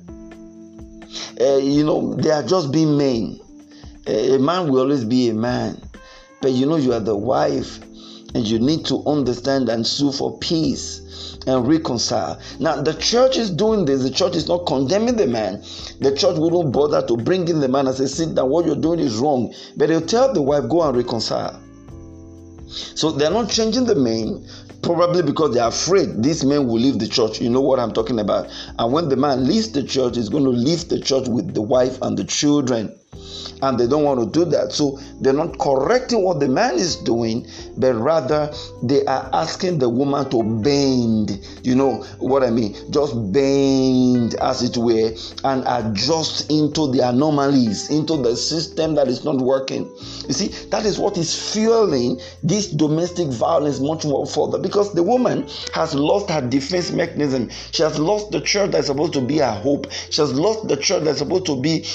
Uh, 1.39 1.57
you 1.57 1.83
know, 1.83 2.15
they 2.15 2.31
are 2.31 2.43
just 2.43 2.71
being 2.71 2.97
men. 2.97 3.39
Uh, 4.07 4.35
a 4.35 4.39
man 4.39 4.69
will 4.69 4.81
always 4.81 5.03
be 5.03 5.29
a 5.29 5.33
man, 5.33 5.81
but 6.41 6.51
you 6.51 6.65
know, 6.65 6.75
you 6.75 6.93
are 6.93 6.99
the 6.99 7.15
wife 7.15 7.79
and 8.35 8.47
you 8.47 8.59
need 8.59 8.85
to 8.85 9.03
understand 9.05 9.69
and 9.69 9.85
sue 9.85 10.11
for 10.11 10.37
peace 10.39 11.37
and 11.47 11.67
reconcile. 11.67 12.39
Now, 12.59 12.81
the 12.81 12.93
church 12.93 13.37
is 13.37 13.49
doing 13.49 13.85
this. 13.85 14.03
The 14.03 14.11
church 14.11 14.35
is 14.35 14.47
not 14.47 14.65
condemning 14.65 15.15
the 15.15 15.27
man. 15.27 15.61
The 15.99 16.15
church 16.15 16.37
wouldn't 16.37 16.73
bother 16.73 17.05
to 17.07 17.17
bring 17.17 17.47
in 17.47 17.59
the 17.59 17.67
man 17.67 17.87
and 17.87 17.95
say, 17.95 18.05
Sit 18.05 18.35
down, 18.35 18.49
what 18.49 18.65
you're 18.65 18.75
doing 18.75 18.99
is 18.99 19.17
wrong. 19.17 19.53
But 19.77 19.89
they'll 19.89 20.01
tell 20.01 20.33
the 20.33 20.41
wife, 20.41 20.69
Go 20.69 20.83
and 20.83 20.95
reconcile. 20.95 21.59
So 22.67 23.11
they're 23.11 23.31
not 23.31 23.49
changing 23.49 23.85
the 23.85 23.95
man, 23.95 24.45
probably 24.83 25.23
because 25.23 25.55
they're 25.55 25.67
afraid 25.67 26.21
this 26.21 26.43
man 26.43 26.67
will 26.67 26.79
leave 26.79 26.99
the 26.99 27.07
church. 27.07 27.41
You 27.41 27.49
know 27.49 27.61
what 27.61 27.79
I'm 27.79 27.93
talking 27.93 28.19
about. 28.19 28.47
And 28.77 28.93
when 28.93 29.09
the 29.09 29.15
man 29.15 29.47
leaves 29.47 29.71
the 29.71 29.83
church, 29.83 30.17
he's 30.17 30.29
going 30.29 30.43
to 30.43 30.51
leave 30.51 30.87
the 30.87 30.99
church 30.99 31.27
with 31.27 31.55
the 31.55 31.61
wife 31.61 31.99
and 32.01 32.15
the 32.15 32.23
children 32.25 32.95
and 33.61 33.79
they 33.79 33.87
don't 33.87 34.03
want 34.03 34.19
to 34.19 34.39
do 34.39 34.49
that. 34.51 34.71
So 34.71 34.99
they're 35.19 35.33
not 35.33 35.57
correcting 35.59 36.23
what 36.23 36.39
the 36.39 36.47
man 36.47 36.75
is 36.75 36.95
doing, 36.95 37.47
but 37.77 37.93
rather 37.95 38.51
they 38.83 39.05
are 39.05 39.29
asking 39.33 39.79
the 39.79 39.89
woman 39.89 40.29
to 40.29 40.43
bend. 40.43 41.45
You 41.63 41.75
know 41.75 42.03
what 42.19 42.43
I 42.43 42.49
mean? 42.49 42.75
Just 42.91 43.13
bend, 43.31 44.35
as 44.35 44.63
it 44.63 44.77
were, 44.77 45.11
and 45.43 45.63
adjust 45.67 46.49
into 46.49 46.91
the 46.91 47.07
anomalies, 47.07 47.89
into 47.89 48.17
the 48.17 48.35
system 48.35 48.95
that 48.95 49.07
is 49.07 49.23
not 49.23 49.37
working. 49.37 49.85
You 50.27 50.33
see, 50.33 50.47
that 50.69 50.85
is 50.85 50.97
what 50.99 51.17
is 51.17 51.53
fueling 51.53 52.19
this 52.43 52.67
domestic 52.67 53.27
violence 53.27 53.79
much 53.79 54.05
more 54.05 54.25
further 54.25 54.57
because 54.57 54.93
the 54.93 55.03
woman 55.03 55.47
has 55.73 55.93
lost 55.93 56.29
her 56.29 56.41
defense 56.41 56.91
mechanism. 56.91 57.49
She 57.71 57.83
has 57.83 57.99
lost 57.99 58.31
the 58.31 58.41
church 58.41 58.71
that's 58.71 58.87
supposed 58.87 59.13
to 59.13 59.21
be 59.21 59.37
her 59.37 59.51
hope. 59.51 59.87
She 60.09 60.21
has 60.21 60.33
lost 60.33 60.67
the 60.67 60.77
church 60.77 61.03
that's 61.03 61.19
supposed 61.19 61.45
to 61.47 61.59
be 61.59 61.85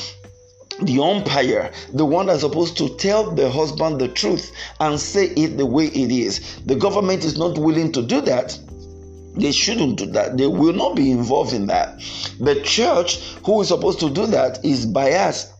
the 0.83 1.01
umpire, 1.01 1.73
the 1.93 2.05
one 2.05 2.27
that's 2.27 2.41
supposed 2.41 2.77
to 2.79 2.97
tell 2.97 3.31
the 3.31 3.51
husband 3.51 4.01
the 4.01 4.09
truth 4.09 4.53
and 4.81 4.99
say 4.99 5.27
it 5.27 5.57
the 5.57 5.67
way 5.67 5.87
it 5.87 6.11
is. 6.11 6.61
The 6.67 6.75
government 6.77 7.25
is 7.25 7.39
not 7.39 7.59
willing 7.59 7.93
to 7.93 8.03
do 8.03 8.21
that. 8.23 8.59
They 9.37 9.53
shouldn't 9.53 9.99
do 9.99 10.07
that. 10.07 10.37
They 10.37 10.47
will 10.47 10.73
not 10.73 10.95
be 10.95 11.11
involved 11.11 11.53
in 11.53 11.67
that. 11.67 11.99
The 12.39 12.61
church, 12.63 13.21
who 13.45 13.61
is 13.61 13.69
supposed 13.69 14.01
to 14.01 14.11
do 14.11 14.27
that, 14.27 14.65
is 14.65 14.87
biased. 14.87 15.54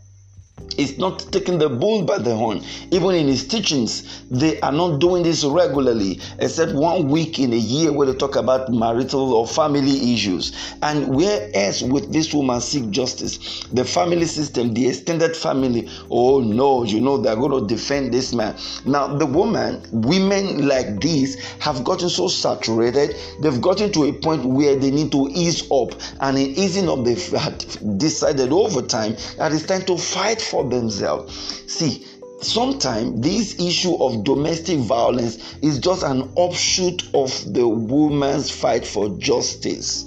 Is 0.79 0.99
not 0.99 1.21
taking 1.31 1.59
the 1.59 1.69
bull 1.69 2.03
by 2.05 2.19
the 2.19 2.35
horn. 2.35 2.63
Even 2.91 3.15
in 3.15 3.29
his 3.29 3.47
teachings, 3.47 4.25
they 4.31 4.61
are 4.61 4.73
not 4.73 4.99
doing 4.99 5.23
this 5.23 5.45
regularly, 5.45 6.21
except 6.39 6.73
one 6.73 7.09
week 7.09 7.39
in 7.39 7.53
a 7.53 7.57
year 7.57 7.93
where 7.93 8.07
they 8.07 8.15
talk 8.15 8.37
about 8.37 8.69
marital 8.71 9.35
or 9.35 9.47
family 9.47 10.13
issues. 10.15 10.53
And 10.83 11.15
whereas 11.15 11.83
with 11.83 12.13
this 12.13 12.35
woman 12.35 12.61
seek 12.61 12.91
justice, 12.91 13.65
the 13.73 13.85
family 13.85 14.27
system, 14.27 14.75
the 14.75 14.89
extended 14.89 15.37
family, 15.37 15.89
oh 16.11 16.41
no, 16.41 16.85
you 16.85 17.01
know 17.01 17.19
they're 17.19 17.37
going 17.37 17.67
to 17.67 17.75
defend 17.75 18.13
this 18.13 18.33
man. 18.33 18.57
Now 18.85 19.07
the 19.07 19.27
woman, 19.27 19.83
women 19.93 20.67
like 20.67 21.01
this 21.01 21.37
have 21.61 21.85
gotten 21.85 22.09
so 22.09 22.29
saturated, 22.29 23.17
they've 23.41 23.61
gotten 23.61 23.93
to 23.93 24.05
a 24.05 24.13
point 24.13 24.45
where 24.45 24.77
they 24.77 24.91
need 24.91 25.13
to 25.13 25.29
ease 25.33 25.71
up, 25.71 25.93
and 26.21 26.37
in 26.39 26.51
easing 26.57 26.89
up, 26.89 27.05
they've 27.05 27.99
decided 27.99 28.53
over 28.53 28.83
time 28.83 29.17
that 29.37 29.53
it's 29.53 29.67
time 29.67 29.83
to 29.83 29.97
fight 29.97 30.41
for 30.41 30.54
themselves. 30.63 31.65
See, 31.67 32.07
sometimes 32.41 33.21
this 33.21 33.59
issue 33.59 33.97
of 33.97 34.23
domestic 34.23 34.79
violence 34.79 35.57
is 35.63 35.79
just 35.79 36.03
an 36.03 36.31
offshoot 36.37 37.03
of 37.15 37.53
the 37.53 37.67
woman's 37.67 38.51
fight 38.51 38.87
for 38.87 39.09
justice, 39.19 40.07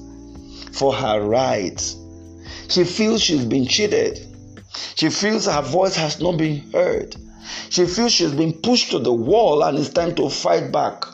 for 0.71 0.93
her 0.93 1.21
rights. 1.21 1.97
She 2.69 2.83
feels 2.83 3.21
she's 3.21 3.45
been 3.45 3.65
cheated. 3.65 4.25
She 4.95 5.09
feels 5.09 5.45
her 5.45 5.61
voice 5.61 5.95
has 5.95 6.19
not 6.21 6.37
been 6.37 6.71
heard. 6.71 7.15
She 7.69 7.85
feels 7.85 8.11
she's 8.11 8.33
been 8.33 8.53
pushed 8.53 8.91
to 8.91 8.99
the 8.99 9.13
wall 9.13 9.63
and 9.63 9.77
it's 9.77 9.89
time 9.89 10.15
to 10.15 10.29
fight 10.29 10.71
back. 10.71 11.05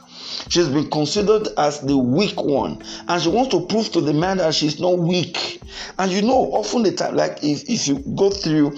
She's 0.50 0.68
been 0.68 0.90
considered 0.90 1.48
as 1.58 1.80
the 1.80 1.98
weak 1.98 2.42
one, 2.42 2.82
and 3.08 3.22
she 3.22 3.30
wants 3.30 3.52
to 3.52 3.66
prove 3.66 3.92
to 3.94 4.02
the 4.02 4.14
man 4.14 4.38
that 4.38 4.54
she's 4.54 4.80
not 4.80 5.00
weak. 5.00 5.62
And 5.98 6.12
you 6.12 6.22
know, 6.22 6.52
often 6.52 6.84
the 6.84 6.92
time, 6.92 7.16
like 7.16 7.44
if, 7.44 7.64
if 7.70 7.88
you 7.88 8.00
go 8.16 8.30
through 8.30 8.78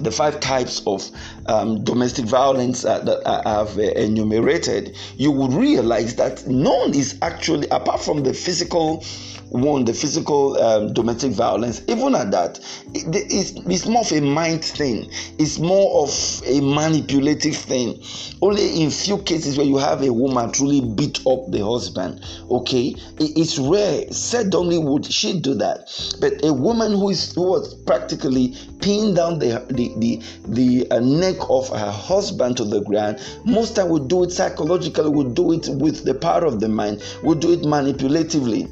the 0.00 0.10
five 0.10 0.40
types 0.40 0.82
of 0.86 1.08
um, 1.46 1.84
domestic 1.84 2.24
violence 2.24 2.84
uh, 2.84 2.98
that 3.00 3.26
I 3.26 3.58
have 3.58 3.78
uh, 3.78 3.82
enumerated, 3.82 4.96
you 5.16 5.30
would 5.30 5.52
realize 5.52 6.16
that 6.16 6.46
none 6.46 6.94
is 6.94 7.18
actually, 7.22 7.68
apart 7.68 8.00
from 8.02 8.22
the 8.22 8.32
physical 8.34 9.04
one, 9.50 9.84
the 9.84 9.92
physical 9.92 10.56
um, 10.62 10.92
domestic 10.92 11.32
violence, 11.32 11.82
even 11.88 12.14
at 12.14 12.30
that, 12.30 12.58
it, 12.94 13.04
it's, 13.30 13.52
it's 13.66 13.86
more 13.86 14.02
of 14.02 14.12
a 14.12 14.20
mind 14.20 14.64
thing. 14.64 15.10
It's 15.38 15.58
more 15.58 16.04
of 16.04 16.42
a 16.46 16.60
manipulative 16.60 17.56
thing. 17.56 18.00
Only 18.40 18.82
in 18.82 18.90
few 18.90 19.18
cases 19.18 19.58
where 19.58 19.66
you 19.66 19.76
have 19.78 20.02
a 20.02 20.12
woman 20.12 20.52
truly 20.52 20.80
beat 20.80 21.18
up 21.26 21.50
the 21.50 21.64
husband, 21.64 22.24
okay, 22.50 22.94
it, 23.18 23.36
it's 23.36 23.58
rare. 23.58 24.10
Suddenly 24.12 24.78
would 24.78 25.04
she 25.04 25.40
do 25.40 25.54
that, 25.54 25.90
but 26.20 26.44
a 26.44 26.52
woman 26.52 26.92
who 26.92 27.10
is 27.10 27.34
who 27.34 27.42
was 27.42 27.74
practically 27.74 28.56
pinning 28.80 29.14
down 29.14 29.38
the 29.38 29.64
the 29.68 29.92
the, 29.98 30.22
the 30.46 30.90
uh, 30.90 31.00
neck 31.00 31.36
of 31.48 31.68
her 31.68 31.90
husband 31.90 32.56
to 32.56 32.64
the 32.64 32.80
ground, 32.82 33.18
most 33.44 33.76
time 33.76 33.88
would 33.88 34.08
do 34.08 34.24
it 34.24 34.30
psychologically, 34.30 35.08
would 35.08 35.34
do 35.34 35.52
it 35.52 35.68
with 35.68 36.04
the 36.04 36.14
power 36.14 36.44
of 36.44 36.60
the 36.60 36.68
mind, 36.68 37.02
would 37.22 37.40
do 37.40 37.52
it 37.52 37.60
manipulatively 37.60 38.70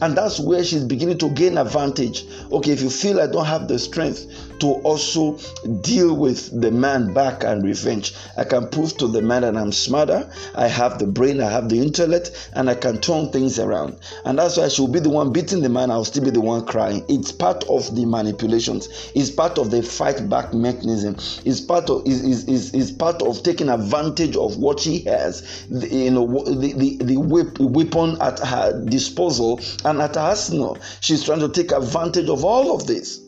and 0.00 0.16
that's 0.16 0.40
where 0.40 0.64
she's 0.64 0.84
beginning 0.84 1.18
to 1.18 1.30
gain 1.30 1.58
advantage. 1.58 2.26
Okay 2.52 2.72
if 2.72 2.80
you 2.82 2.90
feel 2.90 3.20
i 3.20 3.26
don't 3.26 3.46
have 3.46 3.68
the 3.68 3.78
strength 3.78 4.48
to 4.60 4.66
also 4.82 5.38
deal 5.82 6.14
with 6.14 6.60
the 6.60 6.70
man 6.70 7.12
back 7.12 7.44
and 7.44 7.64
revenge. 7.64 8.14
I 8.36 8.44
can 8.44 8.68
prove 8.68 8.96
to 8.98 9.08
the 9.08 9.22
man 9.22 9.42
that 9.42 9.56
I'm 9.56 9.72
smarter, 9.72 10.30
I 10.54 10.68
have 10.68 10.98
the 10.98 11.06
brain, 11.06 11.40
I 11.40 11.50
have 11.50 11.68
the 11.68 11.80
intellect, 11.80 12.50
and 12.54 12.70
I 12.70 12.74
can 12.74 13.00
turn 13.00 13.30
things 13.30 13.58
around. 13.58 13.98
And 14.24 14.38
that's 14.38 14.56
why 14.56 14.68
she'll 14.68 14.88
be 14.88 15.00
the 15.00 15.10
one 15.10 15.32
beating 15.32 15.62
the 15.62 15.68
man, 15.68 15.90
I'll 15.90 16.04
still 16.04 16.24
be 16.24 16.30
the 16.30 16.40
one 16.40 16.64
crying. 16.66 17.04
It's 17.08 17.32
part 17.32 17.64
of 17.64 17.94
the 17.94 18.04
manipulations, 18.06 19.10
it's 19.14 19.30
part 19.30 19.58
of 19.58 19.70
the 19.70 19.82
fight 19.82 20.28
back 20.28 20.54
mechanism, 20.54 21.16
it's 21.44 21.60
part 21.60 21.90
of 21.90 22.06
is 22.06 22.22
is, 22.22 22.48
is, 22.48 22.74
is 22.74 22.92
part 22.92 23.22
of 23.22 23.42
taking 23.42 23.68
advantage 23.68 24.36
of 24.36 24.56
what 24.56 24.80
she 24.80 25.00
has, 25.00 25.66
the, 25.68 25.88
you 25.88 26.10
know, 26.10 26.26
the, 26.44 26.72
the, 26.72 26.96
the 27.04 27.16
weapon 27.16 28.20
at 28.20 28.38
her 28.38 28.84
disposal 28.86 29.60
and 29.84 30.00
at 30.00 30.14
her 30.14 30.20
arsenal. 30.20 30.78
She's 31.00 31.24
trying 31.24 31.40
to 31.40 31.48
take 31.48 31.72
advantage 31.72 32.28
of 32.28 32.44
all 32.44 32.74
of 32.74 32.86
this. 32.86 33.20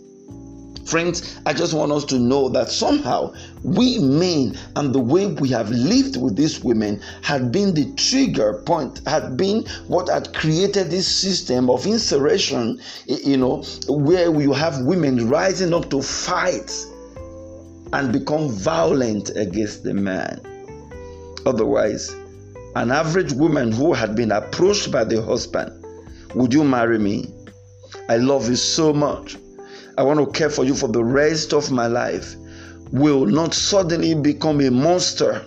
Friends, 0.85 1.39
I 1.47 1.53
just 1.53 1.75
want 1.75 1.93
us 1.93 2.05
to 2.07 2.19
know 2.19 2.49
that 2.51 2.69
somehow 2.69 3.33
we 3.63 3.99
men 3.99 4.59
and 4.77 4.93
the 4.93 5.01
way 5.01 5.27
we 5.27 5.49
have 5.51 5.71
lived 5.71 6.17
with 6.17 6.37
these 6.37 6.63
women 6.63 7.01
had 7.23 7.53
been 7.53 7.73
the 7.75 7.93
trigger 7.95 8.63
point, 8.67 9.01
had 9.07 9.37
been 9.37 9.65
what 9.87 10.09
had 10.09 10.35
created 10.35 10.91
this 10.91 11.07
system 11.07 11.71
of 11.71 11.87
insurrection, 11.87 12.81
you 13.07 13.37
know, 13.37 13.63
where 13.89 14.31
we 14.31 14.53
have 14.55 14.81
women 14.81 15.29
rising 15.29 15.73
up 15.73 15.89
to 15.91 16.03
fight 16.03 16.73
and 17.93 18.13
become 18.13 18.49
violent 18.49 19.31
against 19.37 19.85
the 19.85 19.95
man. 19.95 20.41
Otherwise, 21.47 22.15
an 22.75 22.91
average 22.91 23.33
woman 23.33 23.71
who 23.71 23.93
had 23.93 24.17
been 24.17 24.33
approached 24.33 24.91
by 24.91 25.05
the 25.05 25.23
husband, 25.23 25.85
Would 26.35 26.55
you 26.55 26.65
marry 26.65 26.99
me? 26.99 27.33
I 28.09 28.17
love 28.17 28.49
you 28.49 28.57
so 28.57 28.93
much. 28.93 29.37
I 29.99 30.03
want 30.03 30.21
to 30.21 30.27
care 30.39 30.51
for 30.51 30.65
you 30.65 30.75
for 30.75 30.89
the 30.89 31.05
rest 31.05 31.53
of 31.53 31.71
my 31.71 31.87
life 31.87 32.35
will 32.93 33.27
not 33.27 33.55
suddenly 33.55 34.15
become 34.15 34.61
a 34.61 34.71
monster 34.71 35.45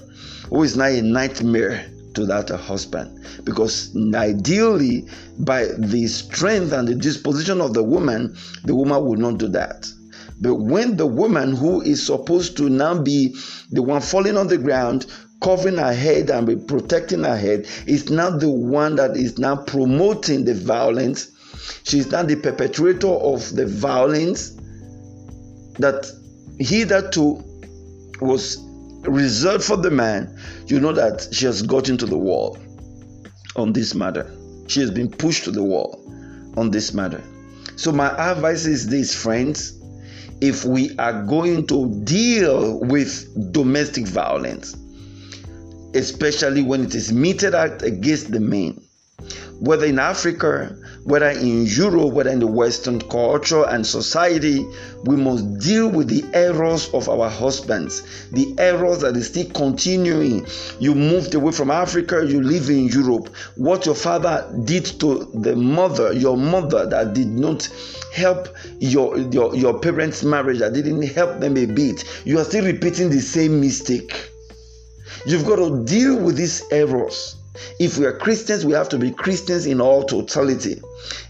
who 0.50 0.64
is 0.64 0.76
now 0.78 0.86
a 0.86 1.02
nightmare 1.02 1.86
to 2.14 2.26
that 2.26 2.50
husband. 2.50 3.20
Because 3.44 3.96
ideally, 4.16 5.08
by 5.40 5.66
the 5.78 6.08
strength 6.08 6.72
and 6.74 6.88
the 6.88 6.96
disposition 6.96 7.62
of 7.62 7.74
the 7.74 7.84
woman, 7.84 8.36
the 8.64 8.76
woman 8.76 9.04
will 9.06 9.18
not 9.18 9.38
do 9.38 9.48
that. 9.50 9.88
But 10.42 10.56
when 10.56 10.98
the 10.98 11.08
woman 11.08 11.56
who 11.56 11.82
is 11.82 12.06
supposed 12.06 12.58
to 12.58 12.70
now 12.70 13.00
be 13.00 13.36
the 13.72 13.82
one 13.82 14.02
falling 14.02 14.38
on 14.38 14.48
the 14.48 14.58
ground, 14.58 15.06
covering 15.42 15.78
her 15.78 15.94
head 15.94 16.30
and 16.30 16.68
protecting 16.68 17.24
her 17.24 17.38
head, 17.38 17.68
is 17.86 18.10
now 18.10 18.30
the 18.32 18.50
one 18.50 18.96
that 18.96 19.16
is 19.16 19.38
now 19.38 19.56
promoting 19.56 20.46
the 20.46 20.54
violence, 20.54 21.32
She's 21.84 22.12
not 22.12 22.28
the 22.28 22.36
perpetrator 22.36 23.08
of 23.08 23.56
the 23.56 23.66
violence 23.66 24.52
that 25.80 26.10
he 26.60 26.84
that 26.86 27.12
too 27.12 27.44
was 28.22 28.58
reserved 29.02 29.64
for 29.64 29.78
the 29.78 29.92
man. 29.92 30.40
You 30.68 30.80
know 30.80 30.94
that 30.94 31.28
she 31.32 31.46
has 31.46 31.62
got 31.62 31.90
into 31.90 32.06
the 32.06 32.18
wall 32.18 32.58
on 33.56 33.74
this 33.74 33.94
matter. 33.94 34.30
She 34.68 34.80
has 34.82 34.92
been 34.92 35.10
pushed 35.10 35.44
to 35.46 35.52
the 35.52 35.64
wall 35.64 36.02
on 36.58 36.72
this 36.72 36.94
matter. 36.94 37.24
So, 37.76 37.92
my 37.92 38.08
advice 38.32 38.66
is 38.66 38.88
this, 38.88 39.14
friends 39.14 39.76
if 40.42 40.66
we 40.66 40.96
are 40.98 41.24
going 41.24 41.66
to 41.68 41.90
deal 42.04 42.80
with 42.80 43.54
domestic 43.54 44.06
violence, 44.08 44.76
especially 45.94 46.62
when 46.62 46.84
it 46.84 46.94
is 46.94 47.12
meted 47.12 47.56
out 47.56 47.82
against 47.84 48.32
the 48.32 48.40
men, 48.40 48.85
whether 49.60 49.86
in 49.86 50.00
Africa, 50.00 50.76
whether 51.04 51.30
in 51.30 51.66
Europe, 51.66 52.14
whether 52.14 52.30
in 52.30 52.40
the 52.40 52.48
Western 52.48 53.00
culture 53.00 53.66
and 53.68 53.86
society, 53.86 54.66
we 55.04 55.16
must 55.16 55.60
deal 55.60 55.90
with 55.90 56.08
the 56.08 56.26
errors 56.34 56.90
of 56.94 57.08
our 57.08 57.30
husbands, 57.30 58.04
the 58.32 58.54
errors 58.58 59.02
that 59.02 59.16
is 59.16 59.28
still 59.28 59.50
continuing. 59.52 60.46
You 60.80 60.96
moved 60.96 61.36
away 61.36 61.52
from 61.52 61.72
Africa, 61.72 62.26
you 62.28 62.42
live 62.42 62.70
in 62.70 62.88
Europe. 62.88 63.30
What 63.56 63.86
your 63.86 63.96
father 63.96 64.52
did 64.66 64.86
to 65.00 65.30
the 65.34 65.56
mother, 65.56 66.12
your 66.12 66.38
mother, 66.38 66.86
that 66.88 67.14
did 67.14 67.28
not 67.28 67.70
help 68.14 68.50
your, 68.80 69.18
your, 69.18 69.56
your 69.56 69.80
parents' 69.80 70.24
marriage, 70.24 70.60
that 70.60 70.74
didn't 70.74 71.04
help 71.04 71.40
them 71.40 71.58
a 71.58 71.66
bit, 71.66 72.04
you 72.26 72.40
are 72.40 72.44
still 72.44 72.66
repeating 72.66 73.10
the 73.10 73.22
same 73.22 73.62
mistake. 73.62 74.32
You've 75.26 75.46
got 75.46 75.58
to 75.58 75.84
deal 75.86 76.20
with 76.20 76.38
these 76.38 76.64
errors. 76.72 77.36
If 77.80 77.98
we 77.98 78.06
are 78.06 78.18
Christians, 78.18 78.66
we 78.66 78.74
have 78.74 78.90
to 78.90 78.98
be 78.98 79.12
Christians 79.12 79.66
in 79.66 79.82
all 79.82 80.04
totality. 80.04 80.82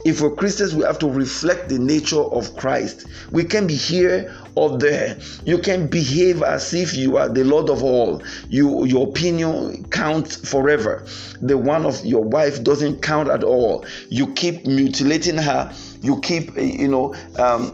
If 0.05 0.21
we're 0.21 0.35
Christians, 0.35 0.75
we 0.75 0.83
have 0.83 0.99
to 0.99 1.09
reflect 1.09 1.69
the 1.69 1.79
nature 1.79 2.21
of 2.21 2.55
Christ. 2.55 3.07
We 3.31 3.43
can 3.43 3.67
be 3.67 3.75
here 3.75 4.33
or 4.55 4.77
there. 4.77 5.17
You 5.45 5.57
can 5.57 5.87
behave 5.87 6.43
as 6.43 6.73
if 6.73 6.95
you 6.95 7.17
are 7.17 7.27
the 7.27 7.43
Lord 7.43 7.69
of 7.69 7.83
all. 7.83 8.21
You, 8.49 8.85
your 8.85 9.07
opinion 9.07 9.83
counts 9.89 10.35
forever. 10.49 11.05
The 11.41 11.57
one 11.57 11.85
of 11.85 12.05
your 12.05 12.23
wife 12.23 12.63
doesn't 12.63 13.01
count 13.01 13.29
at 13.29 13.43
all. 13.43 13.85
You 14.09 14.33
keep 14.33 14.65
mutilating 14.65 15.37
her. 15.37 15.73
You 16.01 16.21
keep, 16.21 16.55
you 16.55 16.87
know, 16.87 17.15
um, 17.37 17.71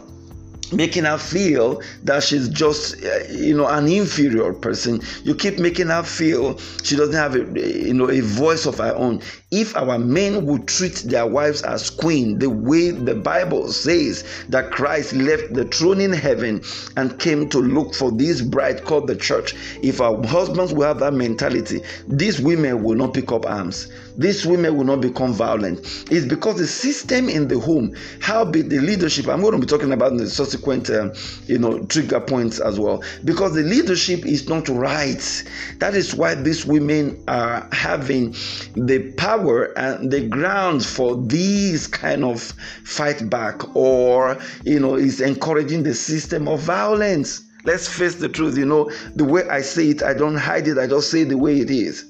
making 0.71 1.03
her 1.05 1.17
feel 1.17 1.81
that 2.03 2.23
she's 2.23 2.49
just 2.49 3.03
uh, 3.03 3.19
you 3.29 3.55
know 3.55 3.67
an 3.67 3.87
inferior 3.87 4.53
person. 4.53 5.01
You 5.23 5.35
keep 5.35 5.59
making 5.59 5.87
her 5.87 6.03
feel 6.03 6.57
she 6.83 6.95
doesn't 6.95 7.15
have 7.15 7.35
a 7.35 7.59
you 7.87 7.93
know 7.93 8.09
a 8.09 8.21
voice 8.21 8.65
of 8.65 8.77
her 8.77 8.95
own 8.95 9.21
if 9.51 9.75
our 9.75 9.99
men 9.99 10.45
would 10.45 10.67
treat 10.67 10.95
their 11.05 11.27
wives 11.27 11.61
as 11.63 11.89
queen 11.89 12.39
the 12.39 12.49
way 12.49 12.89
the 12.91 13.13
bible 13.15 13.71
says 13.71 14.23
that 14.49 14.71
christ 14.71 15.13
left 15.13 15.53
the 15.53 15.65
throne 15.65 15.99
in 15.99 16.13
heaven 16.13 16.61
and 16.95 17.19
came 17.19 17.49
to 17.49 17.59
look 17.59 17.93
for 17.93 18.11
this 18.11 18.41
bride 18.41 18.83
called 18.85 19.07
the 19.07 19.15
church 19.15 19.53
if 19.83 19.99
our 19.99 20.25
husbands 20.25 20.73
will 20.73 20.87
have 20.87 20.99
that 20.99 21.13
mentality 21.13 21.81
these 22.07 22.39
women 22.39 22.81
will 22.81 22.95
not 22.95 23.13
pick 23.13 23.31
up 23.31 23.45
arms 23.45 23.91
these 24.17 24.45
women 24.45 24.75
will 24.75 24.85
not 24.85 25.01
become 25.01 25.33
violent 25.33 25.79
it's 26.09 26.25
because 26.25 26.57
the 26.57 26.67
system 26.67 27.29
in 27.29 27.47
the 27.47 27.59
home, 27.59 27.95
how 28.21 28.45
be 28.45 28.61
the 28.61 28.79
leadership. 28.79 29.27
I'm 29.27 29.41
going 29.41 29.53
to 29.53 29.59
be 29.59 29.65
talking 29.65 29.91
about 29.91 30.17
the 30.17 30.29
subsequent, 30.29 30.89
um, 30.89 31.11
you 31.45 31.57
know, 31.57 31.83
trigger 31.85 32.19
points 32.19 32.59
as 32.59 32.79
well. 32.79 33.03
Because 33.23 33.53
the 33.53 33.63
leadership 33.63 34.25
is 34.25 34.47
not 34.47 34.67
right. 34.69 35.43
That 35.79 35.95
is 35.95 36.15
why 36.15 36.35
these 36.35 36.65
women 36.65 37.23
are 37.27 37.67
having 37.71 38.31
the 38.75 39.13
power 39.17 39.40
and 39.75 40.11
the 40.11 40.27
grounds 40.27 40.85
for 40.85 41.15
these 41.15 41.87
kind 41.87 42.23
of 42.23 42.41
fight 42.83 43.29
back, 43.29 43.75
or 43.75 44.37
you 44.63 44.79
know, 44.79 44.95
is 44.95 45.21
encouraging 45.21 45.83
the 45.83 45.93
system 45.93 46.47
of 46.47 46.59
violence. 46.61 47.43
Let's 47.63 47.87
face 47.87 48.15
the 48.15 48.29
truth. 48.29 48.57
You 48.57 48.65
know, 48.65 48.91
the 49.15 49.23
way 49.25 49.47
I 49.47 49.61
say 49.61 49.89
it, 49.89 50.01
I 50.03 50.13
don't 50.13 50.37
hide 50.37 50.67
it. 50.67 50.77
I 50.77 50.87
just 50.87 51.11
say 51.11 51.23
the 51.23 51.37
way 51.37 51.59
it 51.59 51.69
is 51.69 52.05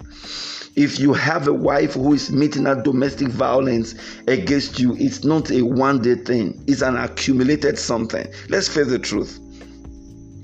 if 0.75 0.99
you 0.99 1.13
have 1.13 1.47
a 1.47 1.53
wife 1.53 1.93
who 1.93 2.13
is 2.13 2.31
meting 2.31 2.63
that 2.63 2.83
domestic 2.83 3.27
violence 3.27 3.93
against 4.27 4.79
you, 4.79 4.95
it's 4.97 5.23
not 5.23 5.51
a 5.51 5.61
one 5.61 6.01
day 6.01 6.15
thing, 6.15 6.63
it's 6.67 6.81
an 6.81 6.95
accumulated 6.95 7.77
something. 7.77 8.25
Let's 8.49 8.67
face 8.67 8.87
the 8.87 8.99
truth. 8.99 9.39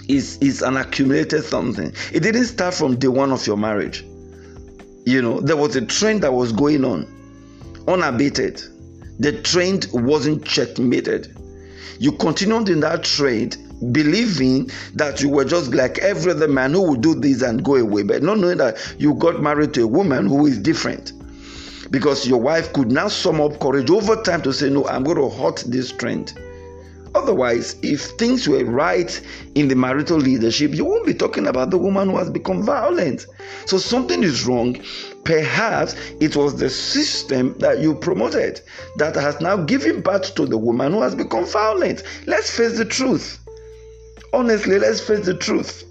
It's, 0.09 0.37
it's 0.39 0.61
an 0.61 0.77
accumulated 0.77 1.43
something. 1.43 1.93
It 2.13 2.21
didn't 2.21 2.45
start 2.45 2.73
from 2.73 2.95
day 2.97 3.07
one 3.09 3.31
of 3.31 3.45
your 3.45 3.57
marriage. 3.57 4.05
You 5.07 5.21
know, 5.21 5.39
there 5.39 5.55
was 5.55 5.73
a 5.77 5.85
trend 5.85 6.23
that 6.23 6.33
was 6.33 6.51
going 6.51 6.83
on, 6.83 7.07
unabated. 7.87 8.61
The 9.19 9.41
trend 9.41 9.87
wasn't 9.93 10.43
checkmated. 10.43 11.33
You 11.97 12.11
continued 12.11 12.67
in 12.67 12.81
that 12.81 13.05
trend 13.05 13.55
believing 13.93 14.69
that 14.95 15.21
you 15.21 15.29
were 15.29 15.45
just 15.45 15.73
like 15.73 15.97
every 15.99 16.33
other 16.33 16.49
man 16.49 16.73
who 16.73 16.89
would 16.89 16.99
do 16.99 17.15
this 17.15 17.41
and 17.41 17.63
go 17.63 17.77
away, 17.77 18.03
but 18.03 18.21
not 18.21 18.39
knowing 18.39 18.57
that 18.57 18.75
you 18.99 19.13
got 19.13 19.41
married 19.41 19.73
to 19.75 19.83
a 19.83 19.87
woman 19.87 20.27
who 20.27 20.45
is 20.45 20.57
different. 20.59 21.13
Because 21.89 22.27
your 22.27 22.41
wife 22.41 22.73
could 22.73 22.91
now 22.91 23.07
sum 23.07 23.39
up 23.39 23.61
courage 23.61 23.89
over 23.89 24.21
time 24.23 24.41
to 24.41 24.51
say, 24.51 24.69
No, 24.69 24.85
I'm 24.89 25.05
going 25.05 25.15
to 25.15 25.29
halt 25.29 25.63
this 25.67 25.93
trend. 25.93 26.37
Otherwise, 27.27 27.75
if 27.81 28.11
things 28.11 28.47
were 28.47 28.63
right 28.63 29.21
in 29.55 29.67
the 29.67 29.75
marital 29.75 30.17
leadership, 30.17 30.73
you 30.73 30.85
won't 30.85 31.05
be 31.05 31.13
talking 31.13 31.45
about 31.47 31.71
the 31.71 31.77
woman 31.77 32.09
who 32.09 32.15
has 32.15 32.29
become 32.29 32.63
violent. 32.63 33.27
So 33.65 33.77
something 33.77 34.23
is 34.23 34.45
wrong. 34.45 34.77
Perhaps 35.25 35.95
it 36.21 36.37
was 36.37 36.55
the 36.55 36.69
system 36.69 37.53
that 37.59 37.79
you 37.79 37.95
promoted 37.95 38.61
that 38.95 39.15
has 39.15 39.41
now 39.41 39.57
given 39.57 39.99
birth 39.99 40.35
to 40.35 40.45
the 40.45 40.57
woman 40.57 40.93
who 40.93 41.01
has 41.01 41.15
become 41.15 41.45
violent. 41.45 42.01
Let's 42.27 42.49
face 42.49 42.77
the 42.77 42.85
truth 42.85 43.39
honestly, 44.31 44.79
let's 44.79 45.01
face 45.01 45.25
the 45.25 45.33
truth. 45.33 45.83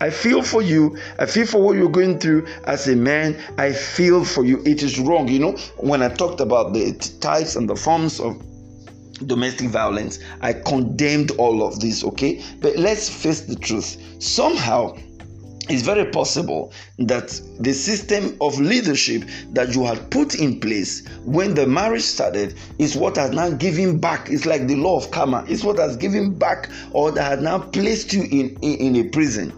I 0.00 0.10
feel 0.10 0.42
for 0.42 0.62
you. 0.62 0.96
I 1.18 1.26
feel 1.26 1.46
for 1.46 1.62
what 1.62 1.76
you're 1.76 1.90
going 1.90 2.18
through 2.18 2.46
as 2.64 2.88
a 2.88 2.96
man. 2.96 3.40
I 3.58 3.72
feel 3.72 4.24
for 4.24 4.44
you. 4.44 4.62
It 4.64 4.82
is 4.82 4.98
wrong. 4.98 5.28
You 5.28 5.38
know, 5.38 5.52
when 5.76 6.02
I 6.02 6.08
talked 6.08 6.40
about 6.40 6.72
the 6.74 6.92
types 7.20 7.56
and 7.56 7.68
the 7.68 7.76
forms 7.76 8.18
of 8.20 8.42
domestic 9.26 9.68
violence, 9.68 10.18
I 10.40 10.52
condemned 10.52 11.32
all 11.32 11.62
of 11.66 11.80
this, 11.80 12.04
okay? 12.04 12.42
But 12.60 12.76
let's 12.76 13.08
face 13.08 13.42
the 13.42 13.56
truth. 13.56 13.96
Somehow, 14.18 14.96
it's 15.68 15.82
very 15.82 16.04
possible 16.10 16.72
that 16.98 17.40
the 17.60 17.72
system 17.72 18.36
of 18.40 18.58
leadership 18.58 19.22
that 19.52 19.74
you 19.74 19.84
had 19.84 20.10
put 20.10 20.34
in 20.34 20.58
place 20.58 21.06
when 21.24 21.54
the 21.54 21.66
marriage 21.66 22.02
started 22.02 22.56
is 22.78 22.96
what 22.96 23.16
has 23.16 23.30
now 23.30 23.50
given 23.50 23.98
back. 23.98 24.28
It's 24.28 24.44
like 24.44 24.66
the 24.66 24.74
law 24.74 24.96
of 24.96 25.10
karma. 25.12 25.44
It's 25.48 25.62
what 25.62 25.78
has 25.78 25.96
given 25.96 26.34
back 26.34 26.68
or 26.90 27.12
that 27.12 27.22
has 27.22 27.40
now 27.40 27.58
placed 27.58 28.12
you 28.12 28.22
in, 28.24 28.58
in, 28.60 28.96
in 28.96 29.06
a 29.06 29.08
prison. 29.10 29.52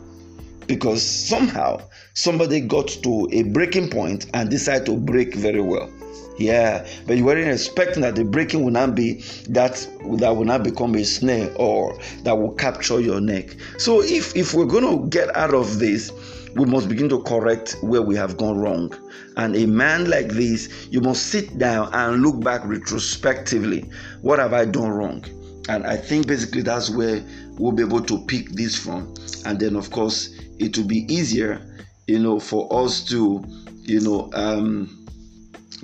Because 0.66 1.02
somehow 1.02 1.80
somebody 2.14 2.60
got 2.60 2.88
to 2.88 3.28
a 3.32 3.42
breaking 3.44 3.90
point 3.90 4.26
and 4.34 4.50
decided 4.50 4.86
to 4.86 4.96
break 4.96 5.34
very 5.34 5.60
well. 5.60 5.90
Yeah, 6.36 6.86
but 7.06 7.16
you 7.16 7.24
weren't 7.24 7.48
expecting 7.48 8.02
that 8.02 8.16
the 8.16 8.24
breaking 8.24 8.64
will 8.64 8.72
not 8.72 8.94
be 8.94 9.22
that 9.48 9.86
that 10.18 10.36
will 10.36 10.44
not 10.44 10.64
become 10.64 10.96
a 10.96 11.04
snare 11.04 11.52
or 11.56 11.96
that 12.24 12.36
will 12.36 12.52
capture 12.52 13.00
your 13.00 13.20
neck. 13.20 13.56
So 13.78 14.02
if 14.02 14.34
if 14.34 14.52
we're 14.52 14.66
to 14.66 15.06
get 15.10 15.34
out 15.36 15.54
of 15.54 15.78
this, 15.78 16.10
we 16.56 16.64
must 16.64 16.88
begin 16.88 17.08
to 17.10 17.22
correct 17.22 17.76
where 17.82 18.02
we 18.02 18.16
have 18.16 18.36
gone 18.36 18.58
wrong. 18.58 18.92
And 19.36 19.56
a 19.56 19.66
man 19.66 20.08
like 20.08 20.28
this, 20.28 20.88
you 20.90 21.00
must 21.00 21.26
sit 21.26 21.58
down 21.58 21.90
and 21.92 22.22
look 22.22 22.40
back 22.42 22.64
retrospectively. 22.64 23.88
What 24.22 24.38
have 24.38 24.52
I 24.52 24.64
done 24.64 24.90
wrong? 24.90 25.24
And 25.68 25.86
I 25.86 25.96
think 25.96 26.26
basically 26.26 26.62
that's 26.62 26.90
where 26.90 27.24
we'll 27.58 27.72
be 27.72 27.82
able 27.82 28.02
to 28.02 28.24
pick 28.26 28.50
this 28.50 28.76
from. 28.76 29.14
And 29.46 29.58
then, 29.58 29.76
of 29.76 29.90
course, 29.90 30.30
it 30.58 30.76
will 30.76 30.86
be 30.86 31.06
easier, 31.12 31.60
you 32.06 32.18
know, 32.18 32.38
for 32.38 32.68
us 32.84 33.04
to, 33.06 33.44
you 33.82 34.00
know, 34.00 34.30
um, 34.34 35.03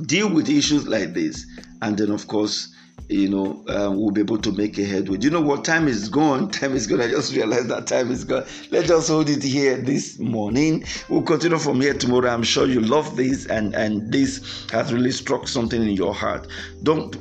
deal 0.07 0.29
with 0.29 0.49
issues 0.49 0.87
like 0.87 1.15
this 1.15 1.47
and 1.83 1.97
then 1.99 2.11
of 2.11 2.27
course 2.27 2.75
you 3.11 3.29
know, 3.29 3.65
um, 3.69 3.97
we'll 3.97 4.13
be 4.13 4.21
able 4.21 4.39
to 4.39 4.53
make 4.53 4.79
a 4.79 4.85
headway. 4.85 5.19
You 5.21 5.31
know 5.31 5.41
what? 5.41 5.65
Time 5.65 5.89
is 5.89 6.09
gone. 6.09 6.49
Time 6.51 6.75
is 6.75 6.87
gone. 6.87 7.01
I 7.01 7.09
just 7.09 7.35
realized 7.35 7.69
that 7.69 7.87
time 7.89 8.11
is 8.11 8.25
gone. 8.25 8.45
Let's 8.71 8.89
just 8.89 9.09
hold 9.09 9.29
it 9.29 9.43
here 9.43 9.77
this 9.77 10.19
morning. 10.19 10.85
We'll 11.09 11.23
continue 11.23 11.59
from 11.59 11.81
here 11.81 11.95
tomorrow. 11.95 12.31
I'm 12.31 12.45
sure 12.45 12.67
you 12.67 12.81
love 12.81 13.17
this 13.17 13.47
and, 13.47 13.75
and 13.75 14.13
this 14.13 14.67
has 14.71 14.93
really 14.93 15.11
struck 15.11 15.49
something 15.49 15.83
in 15.83 15.91
your 15.91 16.15
heart. 16.15 16.47
Don't 16.85 17.15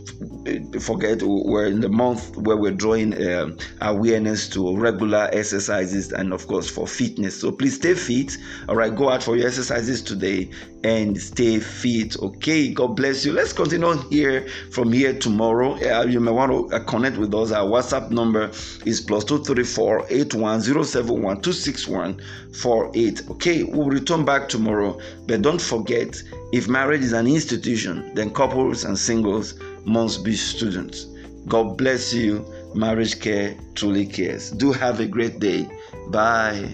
forget, 0.79 1.23
we're 1.23 1.67
in 1.67 1.81
the 1.81 1.89
month 1.89 2.37
where 2.37 2.57
we're 2.57 2.71
drawing 2.71 3.13
uh, 3.15 3.55
awareness 3.81 4.47
to 4.49 4.77
regular 4.77 5.29
exercises 5.33 6.11
and, 6.11 6.33
of 6.33 6.45
course, 6.47 6.69
for 6.69 6.87
fitness. 6.87 7.39
So 7.39 7.51
please 7.51 7.75
stay 7.75 7.95
fit. 7.95 8.37
All 8.67 8.75
right, 8.75 8.95
go 8.95 9.09
out 9.09 9.23
for 9.23 9.35
your 9.35 9.47
exercises 9.47 10.03
today 10.03 10.51
and 10.83 11.19
stay 11.19 11.59
fit. 11.59 12.17
Okay, 12.21 12.73
God 12.73 12.95
bless 12.95 13.25
you. 13.25 13.33
Let's 13.33 13.53
continue 13.53 13.87
on 13.87 14.09
here 14.09 14.47
from 14.71 14.91
here 14.91 15.13
tomorrow 15.17 15.73
uh, 15.73 16.05
you 16.05 16.19
may 16.19 16.31
want 16.31 16.51
to 16.51 16.75
uh, 16.75 16.83
connect 16.85 17.17
with 17.17 17.33
us. 17.33 17.51
Our 17.51 17.67
WhatsApp 17.67 18.11
number 18.11 18.51
is 18.85 19.01
plus 19.01 19.23
two 19.23 19.43
three 19.43 19.63
four 19.63 20.05
eight 20.09 20.33
one 20.33 20.61
zero 20.61 20.83
seven 20.83 21.21
one 21.21 21.41
two 21.41 21.53
six 21.53 21.87
one 21.87 22.21
four 22.53 22.91
eight. 22.93 23.23
Okay, 23.29 23.63
we'll 23.63 23.89
return 23.89 24.25
back 24.25 24.49
tomorrow. 24.49 24.99
But 25.27 25.41
don't 25.41 25.61
forget, 25.61 26.21
if 26.51 26.67
marriage 26.67 27.01
is 27.01 27.13
an 27.13 27.27
institution, 27.27 28.13
then 28.15 28.31
couples 28.31 28.83
and 28.83 28.97
singles 28.97 29.59
must 29.85 30.23
be 30.23 30.35
students. 30.35 31.05
God 31.47 31.77
bless 31.77 32.13
you. 32.13 32.45
Marriage 32.75 33.19
care 33.19 33.57
truly 33.73 34.05
cares. 34.05 34.51
Do 34.51 34.71
have 34.71 34.99
a 34.99 35.07
great 35.07 35.39
day. 35.39 35.67
Bye. 36.09 36.69